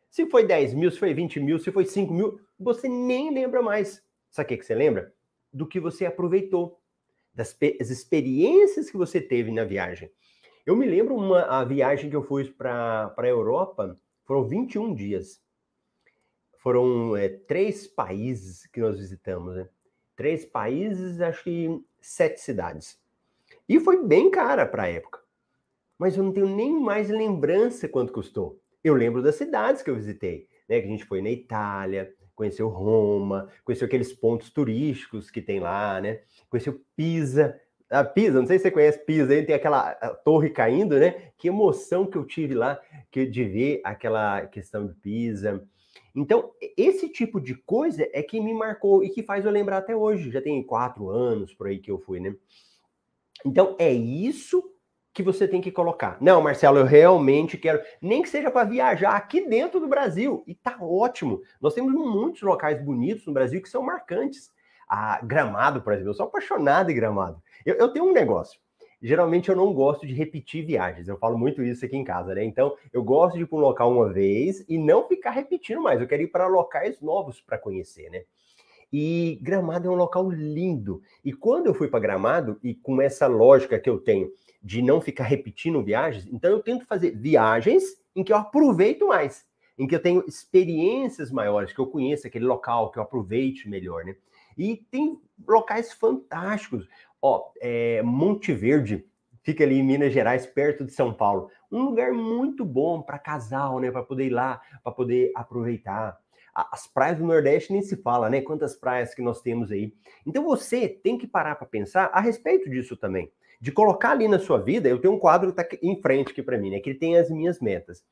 Se 0.10 0.30
foi 0.30 0.46
10 0.46 0.74
mil, 0.76 0.92
se 0.92 1.00
foi 1.00 1.14
20 1.14 1.40
mil, 1.40 1.58
se 1.58 1.72
foi 1.72 1.86
5 1.86 2.14
mil, 2.14 2.40
você 2.60 2.88
nem 2.88 3.34
lembra 3.34 3.62
mais. 3.62 4.04
Sabe 4.30 4.46
o 4.46 4.50
que, 4.50 4.58
que 4.58 4.66
você 4.66 4.76
lembra? 4.76 5.14
Do 5.52 5.68
que 5.68 5.80
você 5.80 6.06
aproveitou, 6.06 6.80
das 7.34 7.58
experiências 7.90 8.90
que 8.90 8.98
você 8.98 9.20
teve 9.20 9.52
na 9.52 9.64
viagem. 9.64 10.12
Eu 10.66 10.76
me 10.76 10.86
lembro 10.86 11.16
uma 11.16 11.42
a 11.42 11.66
viagem 11.66 12.10
que 12.10 12.16
eu 12.16 12.24
fui 12.24 12.46
para 12.46 13.14
a 13.18 13.28
Europa, 13.28 14.00
foram 14.24 14.48
21 14.48 14.94
dias. 14.94 15.42
Foram 16.60 17.18
é, 17.18 17.28
três 17.28 17.88
países 17.88 18.66
que 18.68 18.80
nós 18.80 18.98
visitamos, 18.98 19.56
né? 19.56 19.68
Três 20.16 20.46
países, 20.46 21.22
acho 21.22 21.44
que 21.44 21.84
sete 22.02 22.40
cidades. 22.40 23.00
E 23.68 23.80
foi 23.80 24.06
bem 24.06 24.30
cara 24.30 24.66
para 24.66 24.84
a 24.84 24.88
época. 24.88 25.20
Mas 25.98 26.18
eu 26.18 26.24
não 26.24 26.34
tenho 26.34 26.48
nem 26.48 26.80
mais 26.80 27.10
lembrança 27.10 27.88
quanto 27.88 28.14
custou. 28.14 28.60
Eu 28.84 28.94
lembro 28.94 29.22
das 29.22 29.36
cidades 29.36 29.82
que 29.82 29.90
eu 29.90 29.96
visitei, 29.96 30.48
né? 30.68 30.80
Que 30.80 30.88
a 30.88 30.90
gente 30.90 31.06
foi 31.06 31.22
na 31.22 31.30
Itália, 31.30 32.14
conheceu 32.36 32.68
Roma, 32.68 33.48
conheceu 33.64 33.88
aqueles 33.88 34.12
pontos 34.12 34.50
turísticos 34.50 35.32
que 35.32 35.42
tem 35.42 35.60
lá, 35.60 36.02
né? 36.02 36.22
Conheceu 36.50 36.82
Pisa. 36.96 37.60
A 37.90 38.04
Pisa, 38.04 38.40
não 38.40 38.48
sei 38.48 38.58
se 38.58 38.64
você 38.64 38.72
conhece 38.72 39.06
Pisa, 39.06 39.32
aí 39.32 39.46
tem 39.46 39.56
aquela 39.56 39.94
torre 40.26 40.50
caindo, 40.50 41.00
né? 41.00 41.32
Que 41.38 41.48
emoção 41.48 42.06
que 42.06 42.18
eu 42.18 42.26
tive 42.26 42.56
lá 42.56 42.82
que, 43.12 43.26
de 43.26 43.44
ver 43.46 43.82
aquela 43.84 44.46
questão 44.48 44.88
de 44.88 44.94
Pisa. 44.96 45.64
Então, 46.16 46.52
esse 46.78 47.10
tipo 47.10 47.42
de 47.42 47.56
coisa 47.56 48.08
é 48.14 48.22
que 48.22 48.40
me 48.40 48.54
marcou 48.54 49.04
e 49.04 49.10
que 49.10 49.24
faz 49.24 49.46
eu 49.46 49.52
lembrar 49.52 49.80
até 49.80 49.96
hoje. 49.96 50.30
Já 50.32 50.42
tem 50.42 50.62
quatro 50.64 51.10
anos 51.10 51.54
por 51.54 51.68
aí 51.68 51.80
que 51.80 51.90
eu 51.90 51.98
fui, 51.98 52.20
né? 52.20 52.36
Então, 53.44 53.76
é 53.80 53.92
isso 53.92 54.64
que 55.14 55.24
você 55.24 55.48
tem 55.48 55.62
que 55.62 55.72
colocar. 55.72 56.18
Não, 56.22 56.42
Marcelo, 56.42 56.80
eu 56.80 56.86
realmente 56.86 57.58
quero, 57.58 57.82
nem 58.02 58.22
que 58.22 58.30
seja 58.30 58.50
para 58.50 58.68
viajar 58.68 59.16
aqui 59.16 59.48
dentro 59.48 59.80
do 59.80 59.88
Brasil. 59.88 60.44
E 60.48 60.56
tá 60.56 60.78
ótimo. 60.82 61.42
Nós 61.62 61.74
temos 61.74 61.94
muitos 61.94 62.42
locais 62.42 62.84
bonitos 62.84 63.26
no 63.26 63.34
Brasil 63.34 63.62
que 63.62 63.70
são 63.70 63.84
marcantes. 63.84 64.52
A 64.88 65.20
Gramado, 65.24 65.82
por 65.82 65.94
exemplo, 65.94 66.12
eu 66.12 66.16
sou 66.16 66.26
apaixonado 66.26 66.92
em 66.92 66.96
Gramado. 66.96 67.42
Eu, 67.66 67.76
eu 67.76 67.90
tenho 67.90 68.06
um 68.06 68.14
negócio 68.14 68.60
geralmente 69.04 69.50
eu 69.50 69.56
não 69.56 69.74
gosto 69.74 70.08
de 70.08 70.14
repetir 70.14 70.66
viagens. 70.66 71.10
Eu 71.10 71.18
falo 71.18 71.38
muito 71.38 71.62
isso 71.62 71.84
aqui 71.84 71.98
em 71.98 72.06
casa, 72.06 72.34
né? 72.34 72.44
Então, 72.44 72.74
eu 72.94 73.04
gosto 73.04 73.36
de 73.36 73.44
ir 73.44 73.46
para 73.46 73.58
um 73.58 73.62
local 73.62 73.92
uma 73.92 74.12
vez 74.12 74.66
e 74.70 74.78
não 74.78 75.06
ficar 75.06 75.32
repetindo 75.32 75.82
mais. 75.82 76.00
Eu 76.00 76.08
quero 76.08 76.22
ir 76.24 76.28
para 76.28 76.48
locais 76.48 77.02
novos 77.02 77.42
para 77.42 77.58
conhecer, 77.58 78.10
né? 78.10 78.24
E 78.92 79.40
Gramado 79.42 79.88
é 79.88 79.92
um 79.92 79.96
local 79.96 80.30
lindo. 80.32 81.02
E 81.26 81.34
quando 81.34 81.68
eu 81.68 81.74
fui 81.74 81.88
para 81.90 82.00
Gramado, 82.00 82.58
e 82.64 82.74
com 82.76 83.02
essa 83.02 83.28
lógica 83.28 83.78
que 83.80 83.90
eu 83.90 83.98
tenho 83.98 84.32
de 84.62 84.82
não 84.82 85.02
ficar 85.02 85.26
repetindo 85.26 85.84
viagens, 85.84 86.26
então 86.32 86.52
eu 86.52 86.62
tento 86.62 86.86
fazer 86.86 87.12
viagens 87.12 87.84
em 88.16 88.24
que 88.24 88.32
eu 88.32 88.38
aproveito 88.38 89.08
mais, 89.08 89.46
em 89.78 89.86
que 89.86 89.96
eu 89.96 90.02
tenho 90.02 90.24
experiências 90.28 91.32
maiores, 91.32 91.74
que 91.74 91.80
eu 91.80 91.88
conheça 91.88 92.28
aquele 92.28 92.46
local, 92.46 92.92
que 92.92 93.00
eu 93.00 93.04
aproveite 93.04 93.68
melhor, 93.68 94.06
né? 94.06 94.16
E 94.58 94.78
tem 94.90 95.20
locais 95.46 95.92
fantásticos. 95.92 96.88
Ó, 97.26 97.54
é, 97.62 98.02
Monte 98.04 98.52
Verde 98.52 99.06
fica 99.44 99.64
ali 99.64 99.80
em 99.80 99.84
Minas 99.84 100.12
Gerais, 100.12 100.46
perto 100.46 100.84
de 100.84 100.92
São 100.92 101.14
Paulo. 101.14 101.50
Um 101.72 101.84
lugar 101.84 102.12
muito 102.12 102.66
bom 102.66 103.02
para 103.02 103.18
casal, 103.18 103.80
né? 103.80 103.90
Para 103.90 104.04
poder 104.04 104.26
ir 104.26 104.30
lá, 104.30 104.62
para 104.84 104.92
poder 104.92 105.32
aproveitar. 105.34 106.20
As 106.54 106.86
praias 106.86 107.18
do 107.18 107.26
Nordeste 107.26 107.72
nem 107.72 107.82
se 107.82 107.96
fala, 107.96 108.30
né? 108.30 108.42
Quantas 108.42 108.76
praias 108.76 109.16
que 109.16 109.22
nós 109.22 109.42
temos 109.42 109.72
aí. 109.72 109.94
Então 110.28 110.44
você 110.44 110.90
tem 110.90 111.18
que 111.18 111.26
parar 111.26 111.56
para 111.56 111.66
pensar 111.66 112.12
a 112.14 112.20
respeito 112.20 112.70
disso 112.70 112.98
também. 112.98 113.32
De 113.62 113.72
colocar 113.72 114.12
ali 114.12 114.28
na 114.28 114.38
sua 114.38 114.58
vida, 114.58 114.90
eu 114.90 115.00
tenho 115.00 115.14
um 115.14 115.20
quadro 115.20 115.54
que 115.54 115.64
tá 115.64 115.78
em 115.82 116.02
frente 116.02 116.32
aqui 116.32 116.44
para 116.44 116.58
mim, 116.58 116.72
né? 116.72 116.82
Que 116.82 116.90
ele 116.90 117.00
tem 117.00 117.16
as 117.18 117.30
minhas 117.32 117.62
metas. 117.62 118.04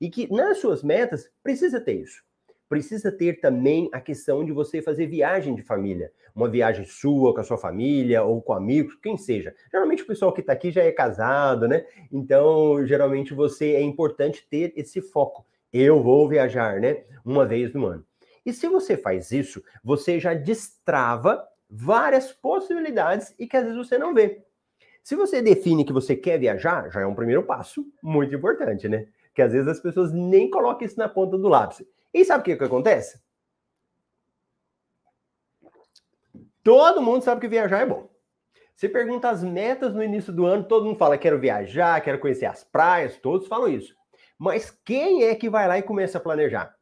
E 0.00 0.08
que 0.08 0.32
nas 0.32 0.58
suas 0.58 0.84
metas 0.84 1.28
precisa 1.42 1.80
ter 1.80 1.94
isso 1.94 2.22
precisa 2.70 3.10
ter 3.10 3.40
também 3.40 3.88
a 3.92 4.00
questão 4.00 4.44
de 4.44 4.52
você 4.52 4.80
fazer 4.80 5.08
viagem 5.08 5.56
de 5.56 5.62
família. 5.62 6.12
Uma 6.32 6.48
viagem 6.48 6.84
sua 6.84 7.34
com 7.34 7.40
a 7.40 7.42
sua 7.44 7.58
família 7.58 8.22
ou 8.22 8.40
com 8.40 8.52
amigos, 8.52 8.94
quem 8.94 9.18
seja. 9.18 9.52
Geralmente 9.72 10.04
o 10.04 10.06
pessoal 10.06 10.32
que 10.32 10.40
está 10.40 10.52
aqui 10.52 10.70
já 10.70 10.84
é 10.84 10.92
casado, 10.92 11.66
né? 11.66 11.84
Então, 12.12 12.86
geralmente 12.86 13.34
você 13.34 13.72
é 13.72 13.82
importante 13.82 14.46
ter 14.48 14.72
esse 14.76 15.02
foco. 15.02 15.44
Eu 15.72 16.00
vou 16.00 16.28
viajar, 16.28 16.80
né? 16.80 17.02
Uma 17.24 17.44
vez 17.44 17.74
no 17.74 17.86
ano. 17.86 18.06
E 18.46 18.52
se 18.52 18.68
você 18.68 18.96
faz 18.96 19.32
isso, 19.32 19.60
você 19.82 20.20
já 20.20 20.32
destrava 20.32 21.44
várias 21.68 22.32
possibilidades 22.32 23.34
e 23.36 23.48
que 23.48 23.56
às 23.56 23.64
vezes 23.64 23.76
você 23.76 23.98
não 23.98 24.14
vê. 24.14 24.44
Se 25.02 25.16
você 25.16 25.42
define 25.42 25.84
que 25.84 25.92
você 25.92 26.14
quer 26.14 26.38
viajar, 26.38 26.88
já 26.88 27.00
é 27.00 27.06
um 27.06 27.16
primeiro 27.16 27.42
passo 27.42 27.84
muito 28.00 28.32
importante, 28.32 28.88
né? 28.88 29.08
Que 29.34 29.42
às 29.42 29.52
vezes 29.52 29.66
as 29.66 29.80
pessoas 29.80 30.12
nem 30.12 30.48
colocam 30.48 30.86
isso 30.86 30.96
na 30.96 31.08
ponta 31.08 31.36
do 31.36 31.48
lápis. 31.48 31.84
E 32.12 32.24
sabe 32.24 32.42
o 32.42 32.44
que, 32.44 32.56
que 32.56 32.64
acontece? 32.64 33.20
Todo 36.62 37.02
mundo 37.02 37.22
sabe 37.22 37.40
que 37.40 37.48
viajar 37.48 37.80
é 37.80 37.86
bom. 37.86 38.10
Você 38.74 38.88
pergunta 38.88 39.28
as 39.28 39.44
metas 39.44 39.94
no 39.94 40.02
início 40.02 40.32
do 40.32 40.46
ano, 40.46 40.64
todo 40.64 40.86
mundo 40.86 40.98
fala: 40.98 41.18
quero 41.18 41.38
viajar, 41.38 42.00
quero 42.00 42.18
conhecer 42.18 42.46
as 42.46 42.64
praias, 42.64 43.16
todos 43.18 43.46
falam 43.46 43.68
isso. 43.68 43.94
Mas 44.38 44.70
quem 44.70 45.24
é 45.24 45.34
que 45.34 45.50
vai 45.50 45.68
lá 45.68 45.78
e 45.78 45.82
começa 45.82 46.18
a 46.18 46.20
planejar? 46.20 46.74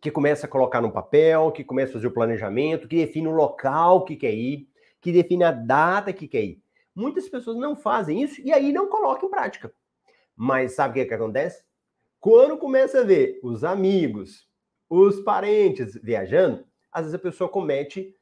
Que 0.00 0.10
começa 0.10 0.46
a 0.46 0.48
colocar 0.48 0.80
no 0.80 0.90
papel, 0.90 1.52
que 1.52 1.62
começa 1.62 1.90
a 1.90 1.94
fazer 1.94 2.08
o 2.08 2.12
planejamento, 2.12 2.88
que 2.88 2.96
define 2.96 3.28
o 3.28 3.30
local 3.30 4.04
que 4.04 4.16
quer 4.16 4.34
ir, 4.34 4.68
que 5.00 5.12
define 5.12 5.44
a 5.44 5.52
data 5.52 6.12
que 6.12 6.26
quer 6.26 6.42
ir. 6.42 6.62
Muitas 6.94 7.28
pessoas 7.28 7.56
não 7.56 7.76
fazem 7.76 8.20
isso 8.22 8.40
e 8.40 8.52
aí 8.52 8.72
não 8.72 8.88
colocam 8.88 9.28
em 9.28 9.30
prática. 9.30 9.72
Mas 10.36 10.74
sabe 10.74 10.90
o 10.90 10.94
que, 11.02 11.08
que 11.08 11.14
acontece? 11.14 11.62
Quando 12.24 12.56
começa 12.56 13.00
a 13.00 13.04
ver 13.04 13.38
os 13.42 13.64
amigos, 13.64 14.48
os 14.88 15.20
parentes 15.20 15.94
viajando, 16.02 16.64
às 16.90 17.02
vezes 17.02 17.14
a 17.14 17.18
pessoa 17.18 17.50
comete 17.50 18.16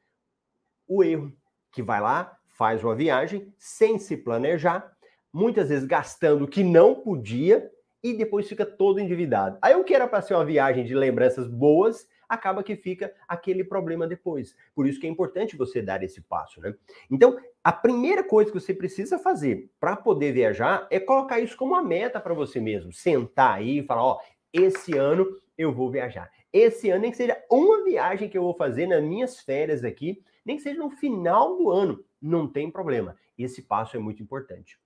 o 0.85 1.01
erro, 1.01 1.31
que 1.71 1.81
vai 1.81 2.01
lá, 2.01 2.37
faz 2.49 2.83
uma 2.83 2.93
viagem 2.93 3.53
sem 3.57 3.97
se 3.97 4.17
planejar, 4.17 4.93
muitas 5.31 5.69
vezes 5.69 5.85
gastando 5.85 6.43
o 6.43 6.47
que 6.49 6.65
não 6.65 6.95
podia 6.95 7.71
e 8.03 8.11
depois 8.11 8.45
fica 8.45 8.65
todo 8.65 8.99
endividado. 8.99 9.57
Aí 9.61 9.73
o 9.73 9.85
que 9.85 9.93
era 9.93 10.05
para 10.05 10.21
ser 10.21 10.33
uma 10.33 10.43
viagem 10.43 10.83
de 10.83 10.93
lembranças 10.93 11.47
boas, 11.47 12.05
acaba 12.27 12.61
que 12.61 12.75
fica 12.75 13.15
aquele 13.25 13.63
problema 13.63 14.05
depois. 14.05 14.53
Por 14.75 14.85
isso 14.85 14.99
que 14.99 15.07
é 15.07 15.09
importante 15.09 15.55
você 15.55 15.81
dar 15.81 16.03
esse 16.03 16.19
passo, 16.19 16.59
né? 16.59 16.75
Então, 17.09 17.39
a 17.63 17.71
primeira 17.71 18.23
coisa 18.23 18.51
que 18.51 18.59
você 18.59 18.73
precisa 18.73 19.17
fazer 19.17 19.71
para 19.79 19.95
poder 19.95 20.33
viajar 20.33 20.85
é 20.91 20.99
colocar 20.99 21.39
isso 21.39 21.55
como 21.55 21.73
uma 21.73 21.81
meta 21.81 22.19
para 22.19 22.33
você 22.33 22.59
mesmo. 22.59 22.91
Sentar 22.91 23.55
aí 23.55 23.79
e 23.79 23.83
falar, 23.83 24.03
ó, 24.03 24.19
esse 24.51 24.97
ano 24.97 25.25
eu 25.57 25.71
vou 25.71 25.89
viajar. 25.89 26.29
Esse 26.51 26.89
ano, 26.89 27.01
nem 27.01 27.11
que 27.11 27.17
seja 27.17 27.41
uma 27.49 27.83
viagem 27.83 28.27
que 28.27 28.37
eu 28.37 28.43
vou 28.43 28.53
fazer 28.53 28.85
nas 28.85 29.01
minhas 29.01 29.39
férias 29.39 29.83
aqui, 29.83 30.21
nem 30.45 30.57
que 30.57 30.61
seja 30.61 30.77
no 30.77 30.89
final 30.89 31.57
do 31.57 31.71
ano, 31.71 32.03
não 32.21 32.47
tem 32.47 32.69
problema. 32.69 33.15
Esse 33.37 33.61
passo 33.61 33.95
é 33.95 33.99
muito 33.99 34.21
importante. 34.21 34.77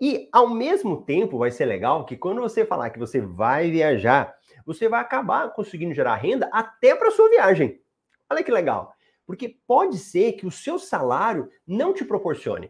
E 0.00 0.28
ao 0.32 0.48
mesmo 0.48 1.02
tempo 1.02 1.38
vai 1.38 1.50
ser 1.50 1.64
legal 1.64 2.04
que 2.04 2.16
quando 2.16 2.40
você 2.40 2.64
falar 2.64 2.90
que 2.90 2.98
você 2.98 3.20
vai 3.20 3.70
viajar, 3.70 4.34
você 4.64 4.88
vai 4.88 5.00
acabar 5.00 5.52
conseguindo 5.52 5.94
gerar 5.94 6.16
renda 6.16 6.48
até 6.52 6.94
para 6.94 7.10
sua 7.10 7.28
viagem. 7.28 7.80
Olha 8.28 8.42
que 8.42 8.52
legal. 8.52 8.94
Porque 9.30 9.60
pode 9.64 9.96
ser 9.96 10.32
que 10.32 10.44
o 10.44 10.50
seu 10.50 10.76
salário 10.76 11.48
não 11.64 11.94
te 11.94 12.04
proporcione. 12.04 12.68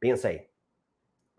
Pensa 0.00 0.26
aí. 0.26 0.48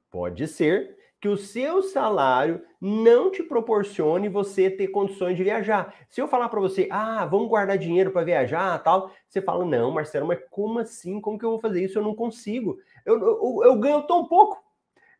Pode 0.09 0.47
ser 0.47 0.97
que 1.19 1.27
o 1.27 1.35
seu 1.35 1.83
salário 1.83 2.63
não 2.79 3.29
te 3.29 3.43
proporcione 3.43 4.29
você 4.29 4.69
ter 4.69 4.87
condições 4.87 5.35
de 5.35 5.43
viajar. 5.43 5.93
Se 6.09 6.21
eu 6.21 6.29
falar 6.29 6.47
para 6.47 6.61
você, 6.61 6.87
ah, 6.89 7.25
vamos 7.25 7.49
guardar 7.49 7.77
dinheiro 7.77 8.09
para 8.09 8.23
viajar, 8.23 8.81
tal, 8.81 9.11
você 9.27 9.41
fala, 9.41 9.65
não, 9.65 9.91
Marcelo, 9.91 10.25
mas 10.25 10.39
como 10.49 10.79
assim? 10.79 11.19
Como 11.19 11.37
que 11.37 11.43
eu 11.43 11.49
vou 11.49 11.59
fazer 11.59 11.83
isso? 11.83 11.99
Eu 11.99 12.03
não 12.03 12.15
consigo. 12.15 12.79
Eu, 13.05 13.19
eu, 13.19 13.63
eu 13.65 13.75
ganho 13.77 14.01
tão 14.03 14.29
pouco. 14.29 14.63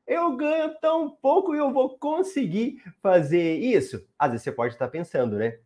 Eu 0.08 0.38
ganho 0.38 0.74
tão 0.80 1.10
pouco 1.10 1.54
e 1.54 1.58
eu 1.58 1.74
vou 1.74 2.00
conseguir 2.00 2.82
fazer 3.02 3.58
isso? 3.58 4.08
Às 4.18 4.32
vezes 4.32 4.46
você 4.46 4.54
pode 4.54 4.74
estar 4.74 4.88
pensando, 4.88 5.36
né? 5.36 5.60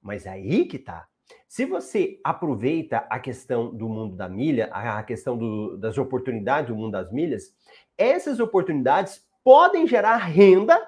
Mas 0.00 0.28
aí 0.28 0.64
que 0.66 0.78
tá. 0.78 1.09
Se 1.48 1.64
você 1.64 2.20
aproveita 2.22 3.06
a 3.10 3.18
questão 3.18 3.74
do 3.74 3.88
mundo 3.88 4.16
da 4.16 4.28
milha, 4.28 4.66
a 4.72 5.02
questão 5.02 5.36
do, 5.36 5.76
das 5.76 5.98
oportunidades 5.98 6.68
do 6.68 6.76
mundo 6.76 6.92
das 6.92 7.10
milhas, 7.12 7.54
essas 7.98 8.40
oportunidades 8.40 9.26
podem 9.42 9.86
gerar 9.86 10.16
renda 10.16 10.80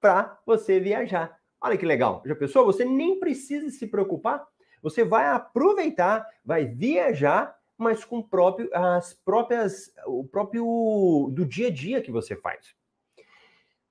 para 0.00 0.38
você 0.46 0.80
viajar. 0.80 1.38
Olha 1.60 1.76
que 1.76 1.86
legal. 1.86 2.22
Já 2.24 2.34
pensou? 2.34 2.64
Você 2.66 2.84
nem 2.84 3.18
precisa 3.18 3.68
se 3.70 3.86
preocupar. 3.86 4.46
Você 4.82 5.04
vai 5.04 5.26
aproveitar, 5.26 6.26
vai 6.44 6.64
viajar, 6.64 7.56
mas 7.76 8.04
com 8.04 8.22
próprio, 8.22 8.70
as 8.72 9.12
próprias, 9.12 9.92
o 10.06 10.24
próprio 10.24 11.30
do 11.32 11.44
dia 11.44 11.68
a 11.68 11.70
dia 11.70 12.00
que 12.00 12.10
você 12.10 12.36
faz. 12.36 12.74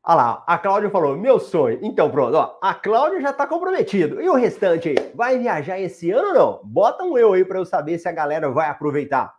Olha 0.07 0.15
lá, 0.15 0.43
a 0.45 0.57
Cláudia 0.57 0.89
falou, 0.89 1.17
meu 1.17 1.39
sonho. 1.39 1.79
Então, 1.81 2.11
pronto, 2.11 2.35
ó, 2.35 2.59
a 2.61 2.75
Cláudia 2.75 3.21
já 3.21 3.31
está 3.31 3.47
comprometido. 3.47 4.21
E 4.21 4.29
o 4.29 4.35
restante 4.35 4.89
aí? 4.89 5.11
Vai 5.15 5.39
viajar 5.39 5.79
esse 5.79 6.11
ano 6.11 6.27
ou 6.27 6.33
não? 6.33 6.61
Bota 6.63 7.03
um 7.03 7.17
eu 7.17 7.33
aí 7.33 7.43
para 7.43 7.59
eu 7.59 7.65
saber 7.65 7.97
se 7.97 8.07
a 8.07 8.11
galera 8.11 8.49
vai 8.51 8.69
aproveitar 8.69 9.35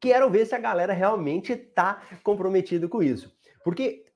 quero 0.00 0.30
ver 0.30 0.46
se 0.46 0.54
a 0.54 0.58
galera 0.58 0.92
realmente 0.92 1.52
está 1.52 2.02
comprometido 2.24 2.88
com 2.88 3.02
isso. 3.02 3.30
Porque 3.62 4.06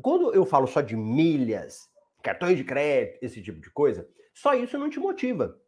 quando 0.00 0.34
eu 0.34 0.46
falo 0.46 0.66
só 0.66 0.80
de 0.80 0.96
milhas, 0.96 1.88
cartões 2.22 2.56
de 2.56 2.64
crédito, 2.64 3.18
esse 3.22 3.42
tipo 3.42 3.60
de 3.60 3.70
coisa, 3.70 4.08
só 4.32 4.54
isso 4.54 4.78
não 4.78 4.88
te 4.88 4.98
motiva. 4.98 5.60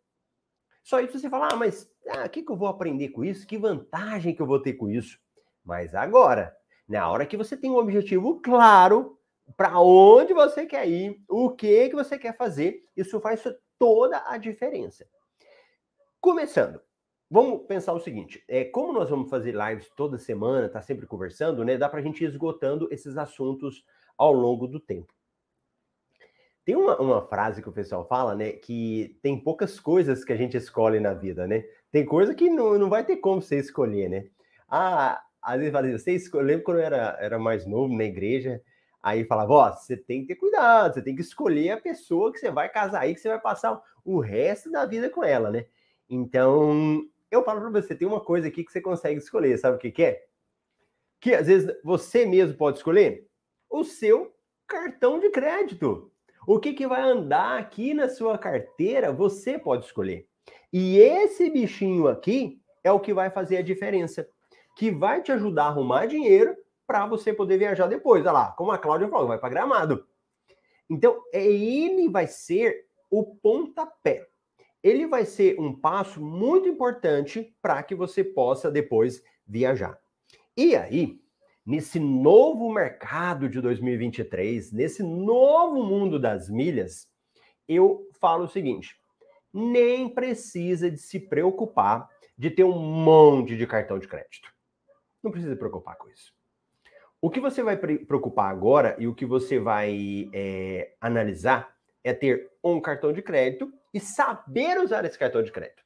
Só 0.83 0.99
isso 1.01 1.19
você 1.19 1.29
fala, 1.29 1.51
ah, 1.53 1.57
mas 1.57 1.85
o 1.85 2.11
ah, 2.11 2.29
que, 2.29 2.43
que 2.43 2.51
eu 2.51 2.57
vou 2.57 2.69
aprender 2.69 3.11
com 3.11 3.23
isso? 3.23 3.47
Que 3.47 3.59
vantagem 3.59 4.35
que 4.35 4.41
eu 4.41 4.47
vou 4.47 4.61
ter 4.61 4.73
com 4.73 4.89
isso? 4.89 5.19
Mas 5.63 5.95
agora, 5.95 6.57
na 6.91 7.11
hora 7.11 7.25
que 7.25 7.37
você 7.37 7.57
tem 7.57 7.71
um 7.71 7.77
objetivo 7.77 8.41
claro, 8.41 9.19
para 9.57 9.81
onde 9.81 10.35
você 10.35 10.67
quer 10.67 10.89
ir, 10.89 11.23
o 11.29 11.51
que, 11.51 11.89
que 11.89 11.95
você 11.95 12.19
quer 12.19 12.37
fazer, 12.37 12.85
isso 12.97 13.21
faz 13.21 13.43
toda 13.79 14.23
a 14.27 14.37
diferença. 14.37 15.07
Começando, 16.21 16.81
Vamos 17.33 17.65
pensar 17.69 17.93
o 17.93 18.01
seguinte: 18.01 18.43
é, 18.49 18.65
como 18.65 18.93
nós 18.93 19.09
vamos 19.09 19.31
fazer 19.31 19.55
lives 19.55 19.89
toda 19.97 20.19
semana, 20.19 20.69
tá 20.69 20.83
sempre 20.83 21.07
conversando, 21.07 21.65
né? 21.65 21.79
Dá 21.79 21.89
para 21.89 22.01
a 22.01 22.03
gente 22.03 22.25
ir 22.25 22.27
esgotando 22.27 22.89
esses 22.91 23.17
assuntos 23.17 23.85
ao 24.19 24.33
longo 24.33 24.67
do 24.67 24.81
tempo. 24.81 25.15
Tem 26.65 26.75
uma, 26.75 27.01
uma, 27.01 27.23
frase 27.23 27.63
que 27.63 27.69
o 27.69 27.73
pessoal 27.73 28.05
fala, 28.05 28.35
né? 28.35 28.51
Que 28.51 29.17
tem 29.23 29.39
poucas 29.39 29.79
coisas 29.79 30.25
que 30.25 30.33
a 30.33 30.37
gente 30.37 30.57
escolhe 30.57 30.99
na 30.99 31.15
vida, 31.15 31.47
né? 31.47 31.65
Tem 31.93 32.05
coisa 32.05 32.35
que 32.35 32.51
não, 32.51 32.77
não 32.77 32.91
vai 32.91 33.05
ter 33.05 33.19
como 33.19 33.41
você 33.41 33.61
escolher, 33.61 34.11
né? 34.11 34.27
Ah, 34.69 35.23
às 35.43 35.59
vezes 35.59 35.75
assim, 35.75 35.99
você 35.99 36.13
escolhe, 36.13 36.45
eu 36.45 36.47
lembro 36.47 36.65
quando 36.65 36.79
eu 36.79 36.85
era, 36.85 37.17
era 37.21 37.39
mais 37.39 37.67
novo 37.67 37.97
na 37.97 38.05
igreja, 38.05 38.63
aí 39.03 39.25
falava, 39.25 39.53
ó, 39.53 39.73
você 39.73 39.97
tem 39.97 40.23
que 40.23 40.29
ter 40.29 40.37
cuidado, 40.37 40.95
você 40.95 41.03
tem 41.03 41.15
que 41.15 41.23
escolher 41.23 41.71
a 41.71 41.81
pessoa 41.81 42.33
que 42.33 42.39
você 42.39 42.51
vai 42.51 42.69
casar 42.69 43.01
aí, 43.01 43.15
que 43.15 43.21
você 43.21 43.29
vai 43.29 43.41
passar 43.41 43.81
o 44.05 44.21
resto 44.21 44.71
da 44.71 44.85
vida 44.85 45.09
com 45.09 45.25
ela, 45.25 45.51
né? 45.51 45.67
Então, 46.09 47.03
eu 47.31 47.45
falo 47.45 47.61
para 47.61 47.81
você, 47.81 47.95
tem 47.95 48.07
uma 48.07 48.21
coisa 48.21 48.49
aqui 48.49 48.65
que 48.65 48.73
você 48.73 48.81
consegue 48.81 49.19
escolher, 49.19 49.57
sabe 49.59 49.77
o 49.77 49.81
que, 49.81 49.91
que 49.91 50.03
é? 50.03 50.27
Que 51.21 51.35
às 51.35 51.47
vezes 51.47 51.75
você 51.85 52.27
mesmo 52.27 52.57
pode 52.57 52.79
escolher 52.79 53.27
o 53.69 53.85
seu 53.85 54.35
cartão 54.67 55.19
de 55.19 55.31
crédito. 55.31 56.11
O 56.47 56.59
que, 56.59 56.73
que 56.73 56.87
vai 56.87 57.03
andar 57.03 57.59
aqui 57.59 57.95
na 57.95 58.09
sua 58.09 58.39
carteira, 58.39 59.13
você 59.13 59.59
pode 59.59 59.85
escolher. 59.85 60.27
E 60.73 60.99
esse 60.99 61.51
bichinho 61.51 62.09
aqui 62.09 62.61
é 62.83 62.91
o 62.91 63.01
que 63.01 63.13
vai 63.13 63.31
fazer 63.31 63.59
a 63.59 63.63
diferença, 63.63 64.29
que 64.81 64.91
vai 64.91 65.23
te 65.23 65.31
ajudar 65.31 65.65
a 65.65 65.69
arrumar 65.69 66.07
dinheiro 66.07 66.57
para 66.87 67.07
você 67.07 67.35
poder 67.35 67.59
viajar 67.59 67.87
depois. 67.87 68.23
Olha 68.23 68.33
lá, 68.33 68.53
como 68.53 68.73
a 68.73 68.79
Cláudia 68.79 69.09
falou, 69.09 69.29
vai 69.29 69.39
para 69.39 69.51
Gramado. 69.51 70.07
Então, 70.89 71.23
é 71.33 71.45
ele 71.45 72.09
vai 72.09 72.27
ser 72.27 72.87
o 73.11 73.37
pontapé 73.37 74.27
ele 74.83 75.07
vai 75.07 75.25
ser 75.25 75.61
um 75.61 75.79
passo 75.79 76.21
muito 76.21 76.69
importante 76.69 77.55
para 77.61 77.83
que 77.83 77.95
você 77.95 78.25
possa 78.25 78.71
depois 78.71 79.23
viajar. 79.47 79.99
E 80.57 80.75
aí, 80.75 81.21
nesse 81.65 82.01
novo 82.01 82.73
mercado 82.73 83.49
de 83.49 83.61
2023, 83.61 84.73
nesse 84.73 85.03
novo 85.03 85.85
mundo 85.85 86.19
das 86.19 86.49
milhas, 86.49 87.09
eu 87.69 88.09
falo 88.21 88.45
o 88.45 88.49
seguinte: 88.49 88.99
nem 89.53 90.09
precisa 90.09 90.91
de 90.91 90.99
se 90.99 91.21
preocupar 91.21 92.09
de 92.37 92.51
ter 92.51 92.65
um 92.65 92.79
monte 92.79 93.57
de 93.57 93.67
cartão 93.67 93.99
de 93.99 94.09
crédito. 94.09 94.51
Não 95.23 95.31
precisa 95.31 95.53
se 95.53 95.59
preocupar 95.59 95.97
com 95.97 96.09
isso. 96.09 96.33
O 97.23 97.29
que 97.29 97.41
você 97.41 97.63
vai 97.63 97.77
preocupar 97.77 98.51
agora 98.51 98.97
e 98.99 99.07
o 99.07 99.15
que 99.15 99.27
você 99.27 99.59
vai 99.59 100.31
é, 100.33 100.95
analisar 101.01 101.77
é 102.03 102.15
ter 102.15 102.51
um 102.65 102.81
cartão 102.81 103.13
de 103.13 103.21
crédito 103.21 103.71
e 103.93 104.01
saber 104.01 104.79
usar 104.79 105.05
esse 105.05 105.19
cartão 105.19 105.43
de 105.43 105.53
crédito. 105.53 105.83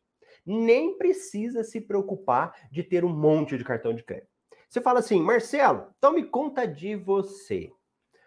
Nem 0.47 0.97
precisa 0.97 1.65
se 1.65 1.81
preocupar 1.81 2.55
de 2.71 2.85
ter 2.85 3.05
um 3.05 3.13
monte 3.13 3.59
de 3.59 3.65
cartão 3.65 3.93
de 3.95 4.05
crédito. 4.05 4.29
Você 4.69 4.81
fala 4.81 5.01
assim, 5.01 5.21
Marcelo, 5.21 5.89
então 5.99 6.13
me 6.13 6.25
conta 6.25 6.67
de 6.67 6.95
você. 6.95 7.73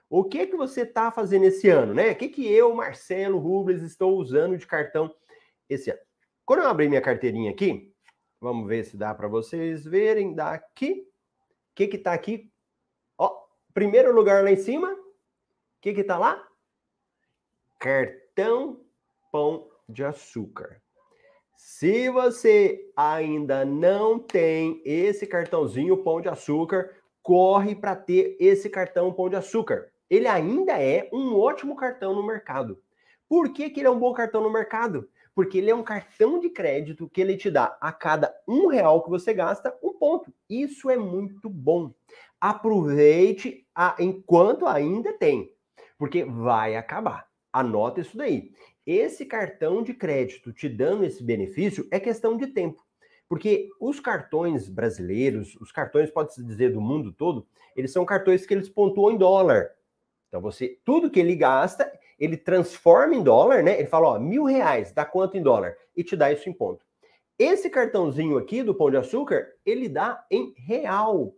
O 0.09 0.23
que 0.23 0.47
que 0.47 0.55
você 0.55 0.81
está 0.81 1.11
fazendo 1.11 1.45
esse 1.45 1.69
ano, 1.69 1.93
né? 1.93 2.11
O 2.11 2.15
que 2.15 2.29
que 2.29 2.45
eu, 2.49 2.73
Marcelo 2.73 3.37
Rubles, 3.37 3.83
estou 3.83 4.17
usando 4.17 4.57
de 4.57 4.65
cartão 4.65 5.13
esse 5.69 5.91
ano? 5.91 5.99
Quando 6.45 6.63
eu 6.63 6.69
abrir 6.69 6.87
minha 6.87 7.01
carteirinha 7.01 7.51
aqui, 7.51 7.93
vamos 8.39 8.67
ver 8.67 8.83
se 8.83 8.97
dá 8.97 9.13
para 9.13 9.27
vocês 9.27 9.85
verem 9.85 10.33
daqui. 10.33 11.07
O 11.71 11.75
que 11.75 11.87
que 11.87 11.97
tá 11.97 12.13
aqui? 12.13 12.51
Ó, 13.17 13.45
primeiro 13.73 14.13
lugar 14.13 14.43
lá 14.43 14.51
em 14.51 14.57
cima. 14.57 14.91
O 14.91 14.97
que 15.81 15.93
que 15.93 16.03
tá 16.03 16.17
lá? 16.17 16.47
Cartão 17.79 18.81
pão 19.31 19.69
de 19.87 20.03
açúcar. 20.03 20.81
Se 21.55 22.09
você 22.09 22.91
ainda 22.95 23.65
não 23.65 24.19
tem 24.19 24.81
esse 24.85 25.25
cartãozinho 25.25 26.03
pão 26.03 26.21
de 26.21 26.29
açúcar, 26.29 26.95
corre 27.21 27.75
para 27.75 27.95
ter 27.95 28.37
esse 28.39 28.69
cartão 28.69 29.11
pão 29.11 29.29
de 29.29 29.35
açúcar. 29.35 29.91
Ele 30.09 30.27
ainda 30.27 30.81
é 30.81 31.09
um 31.11 31.35
ótimo 31.35 31.75
cartão 31.75 32.13
no 32.13 32.25
mercado. 32.25 32.81
Por 33.27 33.51
que, 33.51 33.69
que 33.69 33.81
ele 33.81 33.87
é 33.87 33.91
um 33.91 33.99
bom 33.99 34.13
cartão 34.13 34.41
no 34.41 34.49
mercado? 34.49 35.09
Porque 35.37 35.59
ele 35.59 35.69
é 35.69 35.75
um 35.75 35.83
cartão 35.83 36.39
de 36.39 36.49
crédito 36.49 37.07
que 37.07 37.21
ele 37.21 37.37
te 37.37 37.51
dá 37.51 37.77
a 37.79 37.91
cada 37.91 38.35
um 38.47 38.65
real 38.65 39.03
que 39.03 39.09
você 39.11 39.31
gasta 39.31 39.77
um 39.83 39.93
ponto. 39.93 40.33
Isso 40.49 40.89
é 40.89 40.97
muito 40.97 41.47
bom. 41.47 41.93
Aproveite 42.41 43.63
a, 43.73 43.95
enquanto 43.99 44.65
ainda 44.65 45.13
tem, 45.13 45.53
porque 45.95 46.25
vai 46.25 46.75
acabar. 46.75 47.27
Anota 47.53 48.01
isso 48.01 48.17
daí 48.17 48.51
esse 48.87 49.25
cartão 49.25 49.83
de 49.83 49.93
crédito 49.93 50.53
te 50.53 50.69
dando 50.69 51.03
esse 51.03 51.21
benefício 51.21 51.85
é 51.91 51.99
questão 51.99 52.37
de 52.37 52.47
tempo. 52.47 52.81
Porque 53.27 53.67
os 53.81 53.99
cartões 53.99 54.69
brasileiros, 54.69 55.57
os 55.59 55.73
cartões, 55.73 56.09
pode-se 56.09 56.41
dizer, 56.41 56.71
do 56.71 56.79
mundo 56.79 57.11
todo, 57.11 57.45
eles 57.75 57.91
são 57.91 58.05
cartões 58.05 58.45
que 58.45 58.53
eles 58.53 58.69
pontuam 58.69 59.11
em 59.11 59.17
dólar. 59.17 59.71
Então, 60.29 60.39
você, 60.39 60.79
tudo 60.85 61.11
que 61.11 61.19
ele 61.19 61.35
gasta, 61.35 61.91
ele 62.19 62.37
transforma 62.37 63.15
em 63.15 63.23
dólar, 63.23 63.63
né? 63.63 63.79
Ele 63.79 63.87
fala, 63.87 64.09
ó, 64.09 64.19
mil 64.19 64.43
reais, 64.43 64.91
dá 64.91 65.05
quanto 65.05 65.37
em 65.37 65.43
dólar? 65.43 65.75
E 65.95 66.03
te 66.03 66.15
dá 66.15 66.31
isso 66.31 66.49
em 66.49 66.53
ponto. 66.53 66.85
Esse 67.37 67.69
cartãozinho 67.69 68.37
aqui 68.37 68.63
do 68.63 68.73
Pão 68.73 68.89
de 68.89 68.97
Açúcar, 68.97 69.47
ele 69.65 69.87
dá 69.87 70.25
em 70.31 70.53
real. 70.57 71.35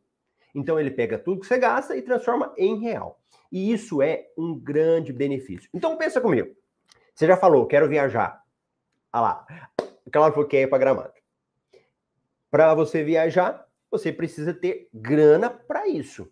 Então 0.56 0.80
ele 0.80 0.92
pega 0.92 1.18
tudo 1.18 1.42
que 1.42 1.48
você 1.48 1.58
gasta 1.58 1.96
e 1.96 2.02
transforma 2.02 2.54
em 2.58 2.80
real. 2.80 3.20
E 3.52 3.72
isso 3.72 4.02
é 4.02 4.28
um 4.38 4.58
grande 4.58 5.12
benefício. 5.12 5.70
Então 5.74 5.98
pensa 5.98 6.22
comigo. 6.22 6.56
Você 7.14 7.28
já 7.28 7.36
falou, 7.36 7.66
quero 7.66 7.90
viajar. 7.90 8.42
Ah 9.12 9.22
lá, 9.22 9.48
claro 10.12 10.34
que 10.34 10.46
quer 10.46 10.62
ir 10.62 10.68
para 10.68 10.78
Gramado. 10.78 11.14
Para 12.50 12.74
você 12.74 13.04
viajar, 13.04 13.68
você 13.92 14.12
precisa 14.12 14.54
ter 14.54 14.88
grana 14.94 15.50
para 15.50 15.88
isso. 15.88 16.32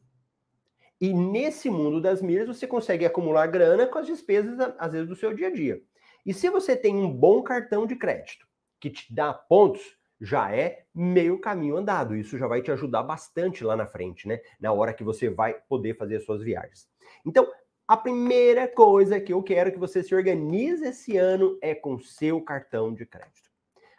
E 1.00 1.14
nesse 1.14 1.70
mundo 1.70 2.02
das 2.02 2.22
milhas, 2.22 2.48
você 2.48 2.66
consegue 2.66 3.06
acumular 3.06 3.48
grana 3.48 3.86
com 3.86 4.00
as 4.00 4.08
despesas, 4.08 4.58
às 4.80 4.92
vezes, 4.92 5.08
do 5.08 5.16
seu 5.16 5.34
dia 5.34 5.48
a 5.48 5.52
dia. 5.52 5.82
E 6.26 6.34
se 6.34 6.50
você 6.50 6.76
tem 6.76 6.96
um 6.96 7.12
bom 7.12 7.42
cartão 7.44 7.86
de 7.86 7.96
crédito 7.96 8.46
que 8.80 8.90
te 8.90 9.14
dá 9.14 9.34
pontos, 9.34 9.98
já 10.20 10.52
é 10.52 10.86
meio 10.94 11.40
caminho 11.40 11.78
andado. 11.78 12.16
Isso 12.16 12.38
já 12.38 12.48
vai 12.48 12.62
te 12.62 12.72
ajudar 12.72 13.04
bastante 13.04 13.64
lá 13.64 13.76
na 13.76 13.86
frente, 13.86 14.28
né? 14.28 14.40
Na 14.60 14.72
hora 14.72 14.94
que 14.94 15.04
você 15.04 15.30
vai 15.30 15.54
poder 15.70 15.96
fazer 15.96 16.20
suas 16.20 16.42
viagens. 16.42 16.88
Então, 17.26 17.48
a 17.88 17.96
primeira 17.96 18.68
coisa 18.68 19.20
que 19.20 19.32
eu 19.32 19.42
quero 19.42 19.72
que 19.72 19.80
você 19.80 20.04
se 20.04 20.14
organize 20.14 20.84
esse 20.84 21.16
ano 21.16 21.58
é 21.62 21.74
com 21.74 22.00
seu 22.00 22.42
cartão 22.42 22.94
de 22.94 23.06
crédito. 23.06 23.50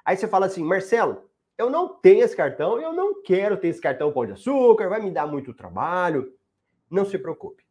Aí 0.04 0.16
você 0.16 0.28
fala 0.28 0.46
assim, 0.46 0.62
Marcelo, 0.62 1.30
eu 1.56 1.70
não 1.70 1.88
tenho 1.88 2.22
esse 2.22 2.36
cartão, 2.36 2.80
eu 2.80 2.92
não 2.92 3.22
quero 3.22 3.56
ter 3.56 3.68
esse 3.68 3.80
cartão 3.80 4.12
pão 4.12 4.26
de 4.26 4.32
açúcar, 4.32 4.88
vai 4.88 5.00
me 5.00 5.10
dar 5.10 5.26
muito 5.26 5.54
trabalho. 5.54 6.32
Não 6.90 7.04
se 7.04 7.18
preocupe. 7.18 7.64